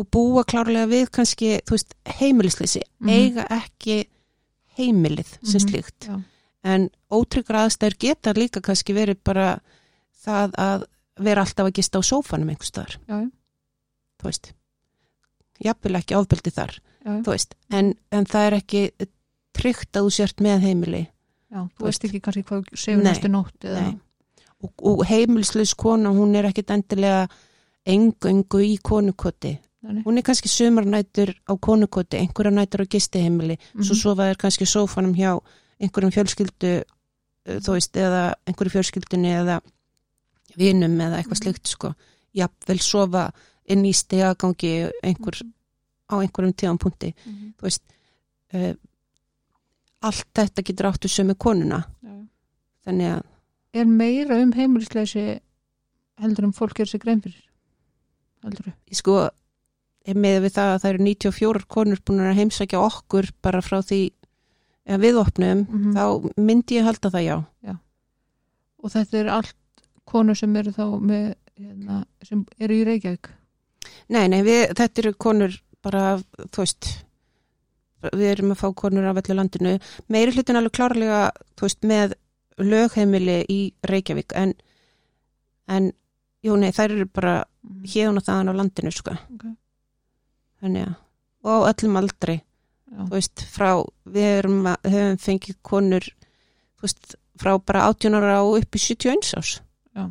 [0.00, 3.10] og búa klárlega við kannski, þú veist, heimilisleysi Mhm.
[3.12, 3.98] eiga ekki
[4.78, 6.22] heimilið sem Mhm, slíkt já.
[6.64, 9.60] en ótryggur aðstæður geta líka kannski verið bara
[10.24, 10.84] það að
[11.20, 12.96] vera alltaf að gista á sófanum einhvers staðar,
[14.20, 14.52] þú veist
[15.60, 16.74] jafnvel ekki ofbeldi þar,
[17.04, 17.10] já.
[17.24, 18.82] þú veist en, en það er ekki
[19.60, 21.02] tryggt að þú sért með heimili
[21.50, 21.60] já.
[21.60, 23.64] Þú Þú veist ekki kannski hvað séu Nei, næstu nótt
[24.62, 27.28] og, og heimilslaus kona, hún er ekkit endilega
[27.86, 33.94] engu í konukoti Nei, hún er kannski sumarnætur á konukoti, einhverja nætur á gistiheimili svo
[33.94, 34.00] Mhm.
[34.02, 35.38] sofa er kannski sófanum hjá
[35.80, 36.72] einhverjum fjölskyldu
[37.48, 39.60] uh, þú veist, eða einhverju fjölskyldunni eða
[40.58, 41.42] vinum eða eitthvað Mhm.
[41.42, 41.94] slikt sko,
[42.34, 43.30] jafnvel sofa
[43.66, 45.40] inn í stegagangi einhver,
[46.12, 47.54] á einhverjum tíðan punkti Mhm.
[47.56, 47.82] þú veist
[48.52, 48.74] uh,
[50.02, 52.24] allt þetta getur áttu sömu konuna Já, já.
[52.86, 53.22] þannig að
[53.72, 55.40] Er meira um heimilisleysi
[56.18, 57.42] heldur um fólk er sér grein fyrir?
[58.42, 59.28] Heldur ég sko
[60.10, 64.00] með við það að það eru 94 konur búin að heimsækja okkur bara frá því
[64.90, 65.92] að við opnum Mhm.
[65.94, 67.76] þá myndi ég halda það já
[68.82, 69.56] Og þetta er allt
[70.08, 73.28] konur sem eru þá með, hérna, sem eru í Reykjavík.
[74.08, 76.16] nei, nei, við, þetta eru konur bara,
[76.48, 77.04] þú veist
[78.02, 79.78] við erum að fá konur af öllu landinu
[80.08, 81.20] meiri hlutin alveg klárlega
[81.60, 82.14] veist, með
[82.60, 84.54] lögheimili í Reykjavík en,
[85.68, 85.90] en
[86.44, 87.84] jú, nei, þær eru bara Mhm.
[87.92, 89.44] hérn og þaðan á landinu, sko Ok.
[90.62, 90.94] þannig að,
[91.44, 92.36] og öllum aldri
[92.90, 93.04] Já.
[93.04, 96.00] þú veist, frá við erum að, höfum fengið konur
[96.80, 99.60] þú veist, frá bara 18 ára og upp í 71 árs
[99.94, 100.06] Já.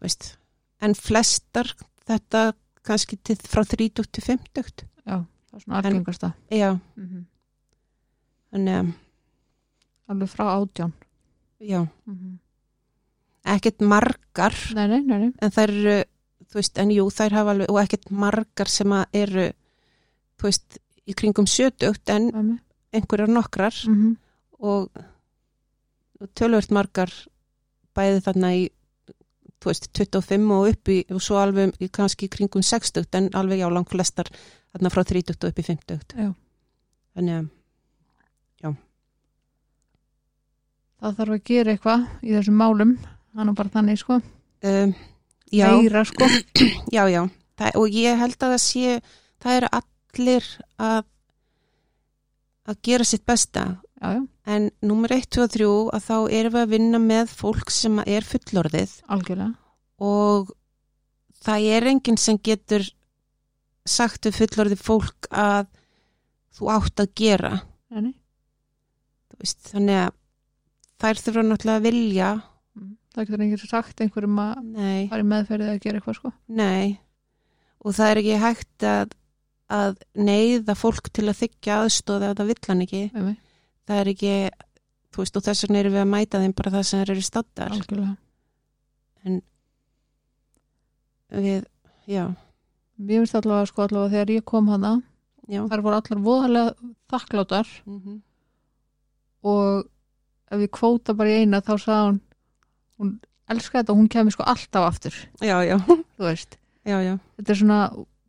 [0.00, 0.36] Veist,
[0.80, 1.68] en flestar
[2.08, 5.24] þetta kannski til, frá 30 til 50 Já,
[5.54, 6.32] það er svona En- algengasta.
[6.50, 7.24] já, Mm
[8.54, 8.92] þannig að
[10.08, 10.92] Alveg frá átján.
[11.60, 12.38] já, Mm
[13.44, 14.54] ekkert margar.
[14.74, 16.04] Nei, nei, nei, en þær eru,
[16.48, 19.52] þú veist, en jú, þær hafa alveg, og ekkert margar sem að eru
[20.38, 22.58] þú veist, í kringum 70 en Mm
[22.94, 23.72] einhverjar nokkrar.
[23.74, 24.16] -hmm.
[24.60, 24.88] og
[26.34, 27.10] tölvört margar
[27.94, 28.70] bæði þarna í
[29.60, 33.58] þú veist, 25 og upp í og svo alveg kannski í kringum 60 en alveg
[33.58, 34.26] já langt flestar
[34.74, 36.30] þarna frá 30 og upp í 50 Já.
[37.14, 37.52] þannig að
[41.04, 42.92] Það þarf að gera eitthvað í þessum málum.
[43.36, 44.14] Er nú bara þannig, sko.
[44.64, 44.92] um,
[45.52, 46.28] já, Meira, sko.
[46.96, 47.20] já, já
[47.60, 48.94] það, og ég held að það sé
[49.44, 50.46] það eru allir
[50.80, 51.02] að
[52.64, 53.64] að gera sitt besta
[54.00, 54.22] já, já,
[54.56, 55.68] en nummer 1, 2 og 3
[55.98, 59.52] að þá erum við að vinna með fólk sem er fullorðið algjörlega
[60.08, 60.54] og
[61.44, 62.86] það er enginn sem getur
[63.84, 65.68] sagt við fullorðið fólk að
[66.54, 67.54] þú átt að gera.
[69.34, 70.12] Veist, þannig að
[71.02, 72.28] þær þurfa náttúrulega að vilja.
[72.78, 72.92] Mm.
[73.14, 76.32] það getur einhver sagt einhverjum að nei, fara í meðferðið að gera eitthvað sko.
[76.60, 76.96] Nei.
[77.84, 79.16] Og það er ekki hægt að,
[79.78, 83.02] að neyða fólk til að þykja aðstóða ef það vill hann ekki.
[83.12, 83.34] Nei,
[83.84, 84.36] það er ekki,
[85.12, 87.74] þú veist, og þess vegna erum við að mæta þeim bara það sem eru staddar.
[87.74, 88.16] Algjörlega.
[91.34, 91.64] Við,
[92.06, 92.28] já,
[92.98, 95.02] Mér finnst allavega sko allavega þegar ég kom hana
[95.48, 96.74] já þær voru allar voðalega
[97.10, 98.20] þakkláttar mm -hmm.
[99.44, 99.84] og
[100.50, 102.20] ef ég kvóta bara í eina þá sagði hún
[102.98, 103.14] hún
[103.50, 105.76] elskaði þetta og hún kemur sko alltaf aftur já, já,
[106.16, 107.80] þú veist, já, já þetta er svona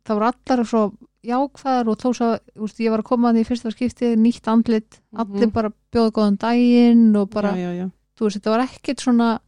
[0.06, 0.82] það voru allar svo
[1.26, 2.28] jákvæðar og þó svo,
[2.62, 5.52] úst, ég var að koma að því í fyrsta skipti nýtt andlit, allir Mhm.
[5.52, 7.90] bara bjóða góðan daginn og bara, já, já, já.
[8.16, 9.40] þú veist, þetta var ekkert svona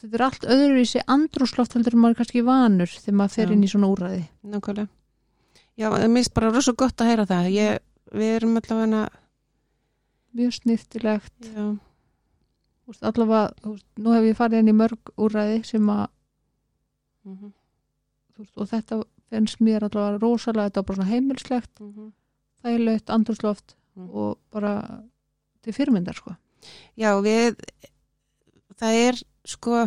[0.00, 3.90] þetta er allt öðruvísi andrúsloft heldur maður kannski vanur þegar maður fer inn í svona
[3.92, 4.90] úræði nákvæmlega.
[5.74, 7.50] Já, það minnst bara rosa gott að heyra það.
[7.54, 7.84] Ég,
[8.14, 9.02] við erum allavega
[10.34, 11.64] mjög snirtilegt já,
[12.90, 16.04] úst, allavega, úst, nú hef ég farið inn í mörg úræði sem að
[17.24, 17.52] mm -hmm.
[18.38, 21.82] veist, og þetta finnst mér allavega rosalega, þetta var bara svona heimilslegt
[22.62, 24.10] þægilegt, andrúsloft Mm.
[24.10, 25.02] og bara
[25.62, 26.34] til fyrirmyndar sko.
[26.98, 27.60] Já, við
[28.80, 29.84] það er sko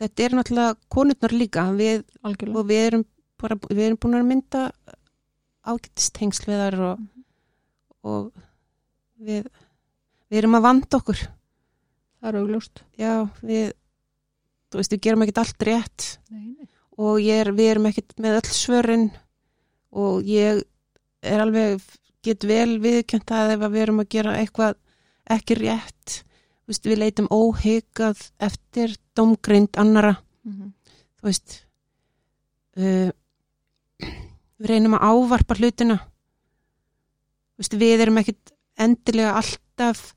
[0.00, 1.64] þetta er náttúrulega konurnar líka.
[1.76, 3.04] Við, og við erum
[3.40, 4.62] bara, við erum búin að mynda
[5.70, 7.24] ágættistengsl við þar og, Mhm.
[8.04, 8.32] og
[9.20, 9.50] við
[10.30, 11.20] við erum að vanda okkur.
[12.20, 12.82] Það er augljóst.
[12.96, 13.12] Já,
[13.42, 13.72] við
[14.70, 16.18] þú veist, við gerum ekkert allt rétt.
[16.30, 16.66] Nei, nei.
[17.00, 19.10] og er, við erum ekkert með öll svörin.
[19.90, 20.62] Og ég
[21.22, 21.80] er alveg,
[22.22, 24.74] get vel viðkjönt að ef við erum að gera eitthvað
[25.30, 26.22] ekki rétt
[26.70, 30.70] veist, við leitum óhyggjað eftir domgrind annara Mm -hmm.
[31.20, 31.66] þú veist
[32.76, 33.10] uh,
[34.58, 35.96] við reynum að ávarpa hlutina.
[37.54, 40.14] Þú veist, við erum ekkert endilega alltaf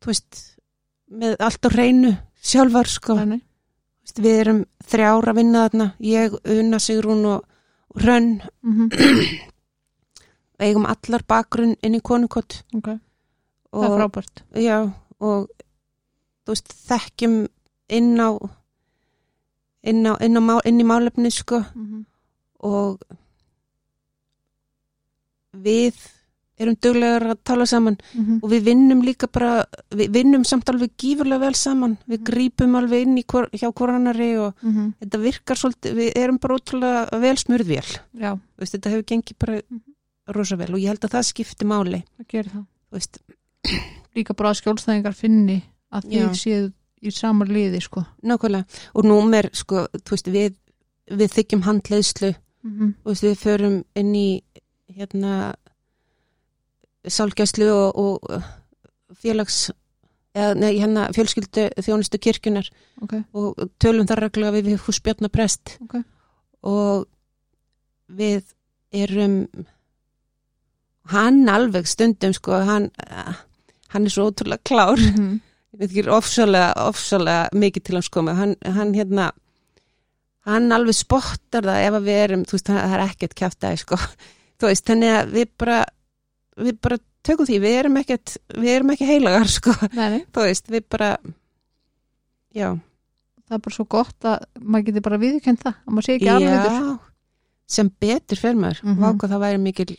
[0.00, 0.56] þú veist
[1.10, 2.12] með allt á reynu
[2.42, 3.14] sjálfar sko.
[3.14, 7.42] Veist, við erum þrjár að vinna þarna ég, Una, Sigrún og,
[7.94, 9.40] Rönn Mm -hmm.
[10.58, 12.86] eigum allar bakgrunn inn í konukott ok,
[13.72, 14.42] það er frábært.
[14.54, 14.92] já,
[15.22, 15.48] og
[16.44, 17.36] þú veist, þekkjum
[17.94, 18.30] inn á
[19.82, 22.04] inn, á, inn, á, inn í málefni sko mm -hmm.
[22.62, 23.02] og
[25.52, 25.96] við
[26.62, 27.96] erum duglegar að tala saman
[28.42, 32.24] og við vinnum líka bara við vinnum samt alveg gífurlega vel saman við Mhm.
[32.28, 34.92] grípum alveg inn í hvor, hjá hvorannari og mm -hmm.
[35.00, 39.36] þetta virkar svolítið, við erum bara ótrúlega vel smurðvél, já, Þú veist, þetta hefur gengið
[39.38, 39.80] bara Mhm.
[40.28, 43.18] rosa vel og ég held að það skipti máli það gerir það þú veist,
[44.16, 46.32] líka bara að skjólstæðingar finni að þið Já.
[46.34, 48.04] séu í sama liði sko.
[48.22, 48.82] Nákvæmlega.
[48.94, 50.58] Og númer, sko, þú veist, við
[51.10, 52.34] við þykjum handleiðslu.
[52.62, 52.94] Mm -hmm.
[53.02, 54.42] þú veist, við förum inn í
[54.88, 55.54] hérna
[57.08, 58.42] sálgæslu og, og
[59.14, 59.72] félags
[60.34, 62.70] eða nei, hérna fjölskyldu þjónustu kirkjunar
[63.02, 65.78] ok, og tölum þar reglulega við húsbjörna prest.
[65.82, 66.02] Ok.
[66.62, 67.06] Og
[68.08, 68.42] við
[68.92, 69.48] erum
[71.10, 72.90] hann alveg stundum sko, hann,
[73.92, 74.98] hann er svo ótrúlega klár.
[74.98, 75.40] Mm -hmm.
[75.72, 79.32] ég veit ekki ofsalega, ofsalega mikið til hans koma hann, hann hérna
[80.48, 83.98] hann alveg spottar það ef að við erum, þú veist, það er ekkert kjáftæði sko,
[84.58, 85.80] þú veist, þannig að við bara
[86.62, 90.86] við bara tökum því við erum ekkert, við erum ekki heilagar sko, þú veist, við
[90.92, 91.12] bara
[92.52, 92.68] já,
[93.46, 96.32] það er bara svo gott að maður getur bara viðkjönd það að maður sé ekki
[96.36, 96.80] alveg
[97.72, 98.90] sem betur fyrir maður, mm.
[98.92, 99.04] -hmm.
[99.06, 99.92] váka það væri mikil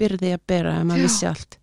[0.00, 1.59] byrði að bera ef maður vissi allt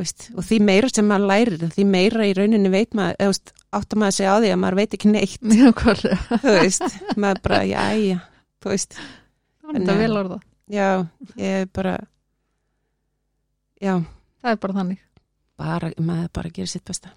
[0.00, 4.00] veist, og því meira sem maður lærir því meira í rauninni veit maður veist, áttar
[4.00, 5.36] maður að segja á því að maður veit ekki neitt.
[5.50, 8.18] Nákvæmlega, þú veist, maður bara, já, já
[8.64, 8.98] þú veist,
[9.68, 10.38] er þetta vel orða.
[10.72, 10.88] já,
[11.40, 11.98] ég bara
[13.84, 13.98] já,
[14.40, 15.04] það er bara þannig,
[15.60, 17.12] bara, maður bara gerir sitt besta.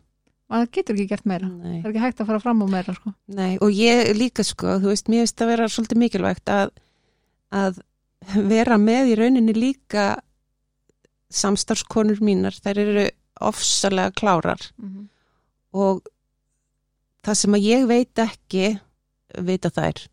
[0.47, 1.47] Maður getur ekki gert meira.
[1.49, 1.81] Nei.
[1.81, 3.11] það er ekki hægt að fara fram á meira sko.
[3.35, 6.71] Nei, og ég líka sko, þú veist, mér finnst að vera svolítið mikilvægt að,
[7.51, 7.81] að
[8.47, 10.05] vera með í rauninni líka
[11.33, 13.07] samstarfskonur mínar, þær eru
[13.43, 15.07] ofsalega klárar mm -hmm.
[15.71, 16.01] og
[17.23, 18.79] það sem að ég veit ekki,
[19.37, 20.07] vita þær,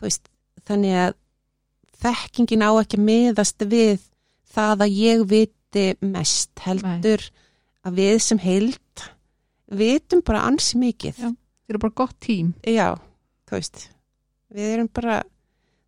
[0.00, 0.28] veist,
[0.66, 1.14] þannig að
[1.96, 4.00] þekkingin á ekki að miðast við
[4.52, 7.22] það að ég viti mest heldur
[7.86, 9.06] að við sem heild
[9.66, 11.16] vitum bara ansi mikið.
[11.18, 11.30] Já.
[11.66, 12.98] það er bara gott tím Já,
[13.48, 13.88] þú veist
[14.52, 15.22] við erum bara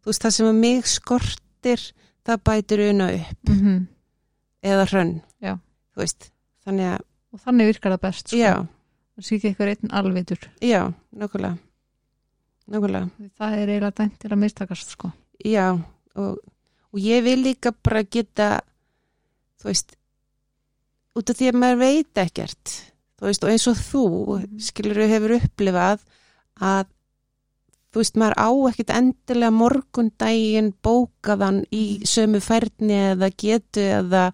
[0.02, 1.84] þú veist, það sem að mig skortir
[2.26, 3.86] það bætir una upp mm
[4.62, 5.14] eða hrönn
[6.64, 8.38] þannig að og þannig virkar það best sko.
[9.18, 10.82] það sé ekki eitthvað einn alvitur já,
[11.12, 11.58] nákvæmlega,
[13.18, 15.10] Því það er eiginlega dæmt til að mistakast sko.
[15.44, 15.66] já
[16.16, 16.38] og,
[16.92, 18.60] og ég vil líka bara geta
[19.60, 19.96] þú veist
[21.18, 22.74] út af því að maður veit ekkert
[23.18, 24.04] þú veist, og eins og þú
[24.38, 24.58] Mhm.
[24.60, 26.00] skilur hefur upplifað
[26.60, 26.86] að
[27.92, 34.24] þú veist, maður á ekkert endilega morgundaginn bókaðan í sömu færni eða getu eða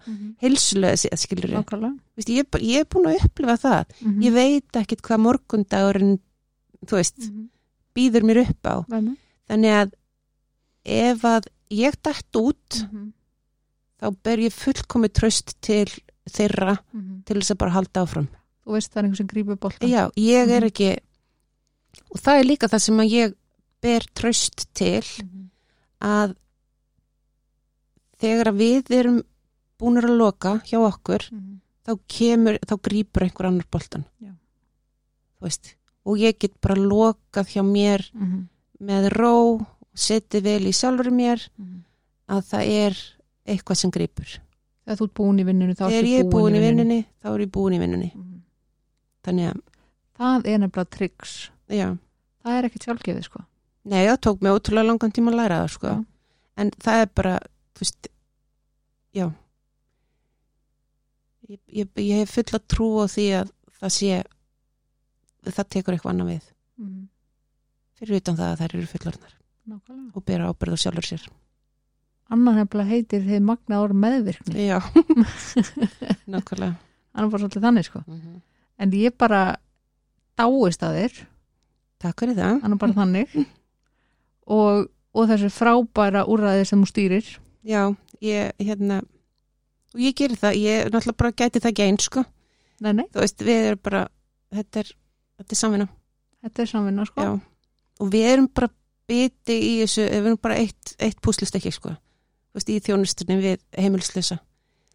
[0.43, 4.23] heilsulega séð, skilur við Nákvæmlega Vist, ég, ég er búin að upplifa það Mhm.
[4.23, 6.19] ég veit ekkert hvað morgundagurinn
[6.87, 7.49] þú veist, Mhm.
[7.95, 9.17] býður mér upp á Nei,
[9.49, 9.93] þannig að
[10.85, 13.13] ef að ég dætt út Mhm.
[14.03, 15.87] þá ber ég fullkomi tröst til
[16.29, 17.23] þeirra Mhm.
[17.25, 18.29] til þess að bara halda áfram
[18.67, 20.71] þú veist það er einhver sem grípur boltan já, ég er Mhm.
[20.71, 20.99] ekki
[22.11, 23.35] og það er líka það sem að ég
[23.85, 25.51] ber tröst til Mhm.
[26.01, 26.35] að
[28.21, 29.19] þegar við erum
[29.81, 31.61] búinir að loka hjá okkur Mhm.
[31.87, 34.05] þá kemur, þá grípur einhver annar boltan
[36.07, 38.49] og ég get bara lokað hjá mér Mhm.
[38.81, 41.85] með ró setið vel í sjálfur mér Mhm.
[42.29, 42.97] að það er
[43.47, 44.39] eitthvað sem grípur
[44.87, 47.07] þegar þú ert búin í vinnunni þá ertu ég er búin í vinnunni.
[47.23, 48.13] þá er ég búin í vinnunni
[49.25, 49.61] þannig að,
[50.19, 51.99] það er nefnilega tryggs já,
[52.45, 53.45] það er ekkert sjálfgefið sko.
[53.85, 55.87] Nei það tók mig ótrúlega langan tíma að læra það sko.
[55.95, 56.05] Já.
[56.63, 57.35] en það er bara,
[57.75, 58.09] þú veist
[59.15, 59.27] já.
[61.49, 64.21] Ég, ég, ég hef fulla trú á því að það sé
[65.45, 66.45] það tekur eitthvað annað við.
[66.81, 67.03] Mhm.
[68.01, 69.35] fyrir utan það að þær eru fullorðnar.
[69.65, 70.13] Nákvæmlega.
[70.15, 71.27] og bera ábyrð á sjálfur sér.
[72.33, 74.65] Annar nefnilega heitir þið magna orð meðvirkni.
[74.67, 74.79] Já,
[76.33, 76.75] nákvæmlega.
[77.15, 78.03] Hann er bara svolítið þannig sko.
[78.09, 78.41] Mhm.
[78.79, 79.43] en ég bara
[80.37, 81.21] dáist að þér.
[82.03, 82.63] Takk fyrir það.
[82.65, 83.29] Hann er bara þannig
[84.51, 87.33] og, og þessi frábæra úrræði sem þú stýrir.
[87.65, 87.83] Já,
[88.25, 89.01] ég, hérna
[89.95, 92.25] og ég gerir það, ég náttúrulega bara gæti það ekki einn sko,
[92.83, 94.01] nei, nei, þú veist, við erum bara
[94.55, 94.91] þetta er,
[95.39, 95.87] þetta er samvinna.
[96.45, 97.27] Þetta er samvinna sko.
[97.29, 97.31] já,
[98.03, 98.71] og við erum bara
[99.09, 103.65] biti í þessu, við erum bara eitt, eitt púslustekki sko, þú veist, í þjónustunni við
[103.79, 104.41] heimilislösa,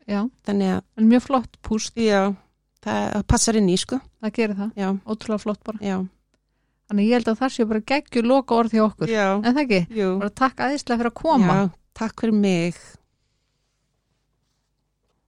[0.06, 1.98] já, þannig að en mjög flott púst.
[1.98, 2.36] Já,
[2.84, 5.82] það það passar inn í sko, það gerir það, já, ótrúlega flott bara.
[5.82, 5.98] Já
[6.90, 9.12] þannig ég held að það sé bara geggjur loka orð hjá okkur.
[9.14, 11.58] Já, en það ekki, jú, bara takk aðeinslega fyrir að koma.
[11.60, 11.70] Já,
[12.02, 12.82] takk fyrir mig